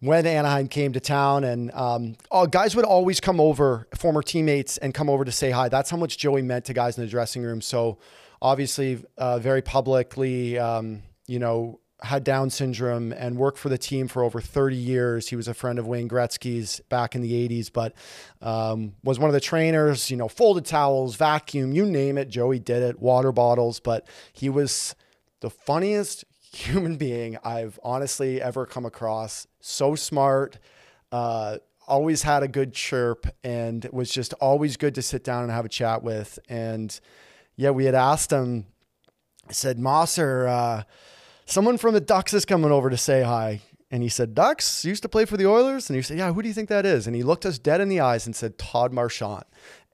when 0.00 0.26
Anaheim 0.26 0.68
came 0.68 0.92
to 0.92 1.00
town, 1.00 1.44
and 1.44 1.72
um, 1.72 2.16
guys 2.50 2.76
would 2.76 2.84
always 2.84 3.18
come 3.18 3.40
over, 3.40 3.88
former 3.96 4.22
teammates, 4.22 4.76
and 4.76 4.92
come 4.92 5.08
over 5.08 5.24
to 5.24 5.32
say 5.32 5.50
hi. 5.50 5.70
That's 5.70 5.88
how 5.88 5.96
much 5.96 6.18
Joey 6.18 6.42
meant 6.42 6.66
to 6.66 6.74
guys 6.74 6.98
in 6.98 7.04
the 7.04 7.10
dressing 7.10 7.42
room. 7.42 7.62
So 7.62 7.98
obviously 8.42 9.02
uh, 9.16 9.38
very 9.38 9.62
publicly, 9.62 10.58
um, 10.58 11.02
you 11.26 11.38
know, 11.38 11.80
had 12.02 12.24
Down 12.24 12.50
syndrome 12.50 13.12
and 13.12 13.36
worked 13.38 13.58
for 13.58 13.68
the 13.68 13.78
team 13.78 14.06
for 14.06 14.22
over 14.22 14.40
30 14.40 14.76
years. 14.76 15.28
He 15.28 15.36
was 15.36 15.48
a 15.48 15.54
friend 15.54 15.78
of 15.78 15.86
Wayne 15.86 16.08
Gretzky's 16.08 16.80
back 16.88 17.14
in 17.14 17.22
the 17.22 17.48
80s, 17.48 17.72
but 17.72 17.94
um, 18.42 18.94
was 19.02 19.18
one 19.18 19.30
of 19.30 19.34
the 19.34 19.40
trainers, 19.40 20.10
you 20.10 20.16
know, 20.16 20.28
folded 20.28 20.66
towels, 20.66 21.16
vacuum, 21.16 21.72
you 21.72 21.86
name 21.86 22.18
it. 22.18 22.28
Joey 22.28 22.58
did 22.58 22.82
it, 22.82 23.00
water 23.00 23.32
bottles, 23.32 23.80
but 23.80 24.06
he 24.32 24.50
was 24.50 24.94
the 25.40 25.48
funniest 25.48 26.24
human 26.52 26.96
being 26.96 27.38
I've 27.42 27.78
honestly 27.82 28.42
ever 28.42 28.66
come 28.66 28.84
across. 28.84 29.46
So 29.60 29.94
smart, 29.94 30.58
uh, 31.12 31.58
always 31.88 32.22
had 32.22 32.42
a 32.42 32.48
good 32.48 32.74
chirp, 32.74 33.26
and 33.42 33.88
was 33.90 34.10
just 34.10 34.34
always 34.34 34.76
good 34.76 34.94
to 34.96 35.02
sit 35.02 35.24
down 35.24 35.44
and 35.44 35.52
have 35.52 35.64
a 35.64 35.70
chat 35.70 36.02
with. 36.02 36.38
And 36.48 36.98
yeah, 37.56 37.70
we 37.70 37.86
had 37.86 37.94
asked 37.94 38.32
him, 38.32 38.66
I 39.48 39.52
said, 39.52 39.78
Mosser, 39.78 40.48
uh, 40.48 40.82
someone 41.46 41.78
from 41.78 41.94
the 41.94 42.00
Ducks 42.00 42.34
is 42.34 42.44
coming 42.44 42.70
over 42.70 42.90
to 42.90 42.96
say 42.96 43.22
hi. 43.22 43.62
And 43.90 44.02
he 44.02 44.08
said, 44.08 44.34
Ducks 44.34 44.84
used 44.84 45.02
to 45.02 45.08
play 45.08 45.24
for 45.24 45.36
the 45.36 45.46
Oilers. 45.46 45.88
And 45.88 45.96
he 45.96 46.02
said, 46.02 46.18
Yeah, 46.18 46.32
who 46.32 46.42
do 46.42 46.48
you 46.48 46.54
think 46.54 46.68
that 46.68 46.84
is? 46.84 47.06
And 47.06 47.14
he 47.14 47.22
looked 47.22 47.46
us 47.46 47.58
dead 47.58 47.80
in 47.80 47.88
the 47.88 48.00
eyes 48.00 48.26
and 48.26 48.34
said, 48.34 48.58
Todd 48.58 48.92
Marchant. 48.92 49.44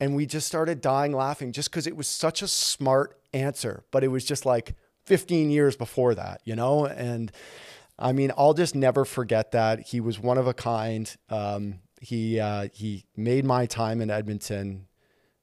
And 0.01 0.17
we 0.17 0.27
just 0.27 0.47
started 0.47 0.81
dying 0.81 1.12
laughing 1.12 1.53
just 1.53 1.71
because 1.71 1.87
it 1.87 1.97
was 1.97 2.09
such 2.09 2.43
a 2.43 2.49
smart 2.49 3.21
answer. 3.35 3.85
But 3.91 4.03
it 4.03 4.09
was 4.09 4.25
just 4.25 4.47
like 4.47 4.75
15 5.05 5.51
years 5.51 5.77
before 5.77 6.15
that, 6.15 6.41
you 6.45 6.57
know? 6.57 6.87
And 6.87 7.31
I 7.99 8.12
mean, 8.12 8.33
I'll 8.37 8.55
just 8.55 8.75
never 8.75 9.05
forget 9.05 9.53
that. 9.53 9.81
He 9.81 10.01
was 10.01 10.19
one 10.19 10.38
of 10.38 10.47
a 10.47 10.55
kind. 10.55 11.15
Um, 11.29 11.81
he, 12.01 12.41
uh, 12.41 12.69
he 12.73 13.05
made 13.15 13.45
my 13.45 13.67
time 13.67 14.01
in 14.01 14.11
Edmonton 14.11 14.87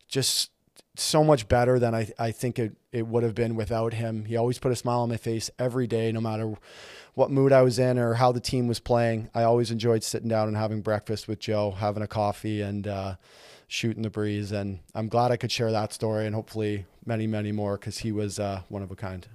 just 0.07 0.49
so 0.99 1.23
much 1.23 1.47
better 1.47 1.79
than 1.79 1.95
I, 1.95 2.11
I 2.17 2.31
think 2.31 2.59
it, 2.59 2.75
it 2.91 3.07
would 3.07 3.23
have 3.23 3.35
been 3.35 3.55
without 3.55 3.93
him. 3.93 4.25
He 4.25 4.35
always 4.35 4.59
put 4.59 4.71
a 4.71 4.75
smile 4.75 5.01
on 5.01 5.09
my 5.09 5.17
face 5.17 5.49
every 5.59 5.87
day, 5.87 6.11
no 6.11 6.21
matter 6.21 6.55
what 7.15 7.31
mood 7.31 7.51
I 7.51 7.61
was 7.61 7.79
in 7.79 7.97
or 7.97 8.13
how 8.13 8.31
the 8.31 8.39
team 8.39 8.67
was 8.67 8.79
playing. 8.79 9.29
I 9.33 9.43
always 9.43 9.71
enjoyed 9.71 10.03
sitting 10.03 10.29
down 10.29 10.47
and 10.47 10.57
having 10.57 10.81
breakfast 10.81 11.27
with 11.27 11.39
Joe, 11.39 11.71
having 11.71 12.03
a 12.03 12.07
coffee 12.07 12.61
and 12.61 12.87
uh, 12.87 13.15
shooting 13.67 14.03
the 14.03 14.09
breeze. 14.09 14.51
And 14.51 14.79
I'm 14.95 15.07
glad 15.07 15.31
I 15.31 15.37
could 15.37 15.51
share 15.51 15.71
that 15.71 15.93
story 15.93 16.25
and 16.25 16.35
hopefully 16.35 16.85
many, 17.05 17.27
many 17.27 17.51
more 17.51 17.77
because 17.77 17.99
he 17.99 18.11
was 18.11 18.39
uh, 18.39 18.61
one 18.69 18.81
of 18.81 18.91
a 18.91 18.95
kind. 18.95 19.27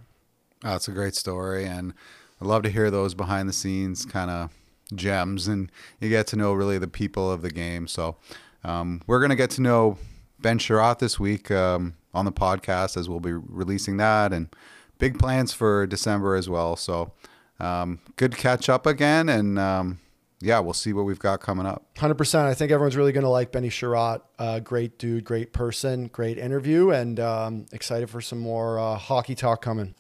Oh, 0.64 0.77
it's 0.77 0.88
a 0.88 0.92
great 0.92 1.14
story. 1.14 1.66
And 1.66 1.94
I 2.40 2.46
love 2.46 2.62
to 2.62 2.70
hear 2.70 2.90
those 2.90 3.14
behind 3.14 3.48
the 3.48 3.53
scenes 3.53 4.05
kind 4.05 4.31
of 4.31 4.50
gems 4.94 5.48
and 5.48 5.70
you 6.00 6.09
get 6.09 6.27
to 6.29 6.37
know 6.37 6.53
really 6.53 6.79
the 6.79 6.88
people 6.88 7.31
of 7.31 7.42
the 7.42 7.50
game. 7.50 7.87
So 7.87 8.16
um, 8.62 9.03
we're 9.07 9.20
going 9.20 9.31
to 9.31 9.37
get 9.37 9.50
to 9.50 9.62
know 9.62 9.98
Ben 10.44 10.59
Chiarot 10.59 10.98
this 10.98 11.18
week 11.18 11.50
um, 11.50 11.94
on 12.12 12.26
the 12.26 12.30
podcast 12.30 12.98
as 12.98 13.09
we'll 13.09 13.18
be 13.18 13.33
releasing 13.33 13.96
that 13.96 14.30
and 14.30 14.54
big 14.98 15.18
plans 15.18 15.54
for 15.54 15.87
December 15.87 16.37
as 16.37 16.50
well. 16.50 16.76
So 16.76 17.12
um, 17.59 17.98
good 18.16 18.37
catch 18.37 18.68
up 18.68 18.85
again. 18.85 19.30
And 19.30 19.59
um, 19.59 20.00
yeah, 20.42 20.59
we'll 20.59 20.74
see 20.74 20.92
what 20.92 21.07
we've 21.07 21.18
got 21.18 21.40
coming 21.40 21.64
up. 21.64 21.87
100%. 21.96 22.44
I 22.44 22.52
think 22.52 22.70
everyone's 22.72 22.94
really 22.94 23.12
going 23.12 23.24
to 23.24 23.30
like 23.30 23.52
Benny 23.52 23.70
Chiarot. 23.70 24.20
Uh, 24.38 24.61
great 24.61 24.98
dude, 24.98 25.24
great 25.24 25.54
person, 25.54 26.09
great 26.09 26.37
interview, 26.37 26.90
and 26.90 27.18
um, 27.20 27.64
excited 27.72 28.11
for 28.11 28.20
some 28.20 28.38
more 28.38 28.78
uh, 28.78 28.96
hockey 28.96 29.35
talk 29.35 29.62
coming. 29.62 29.94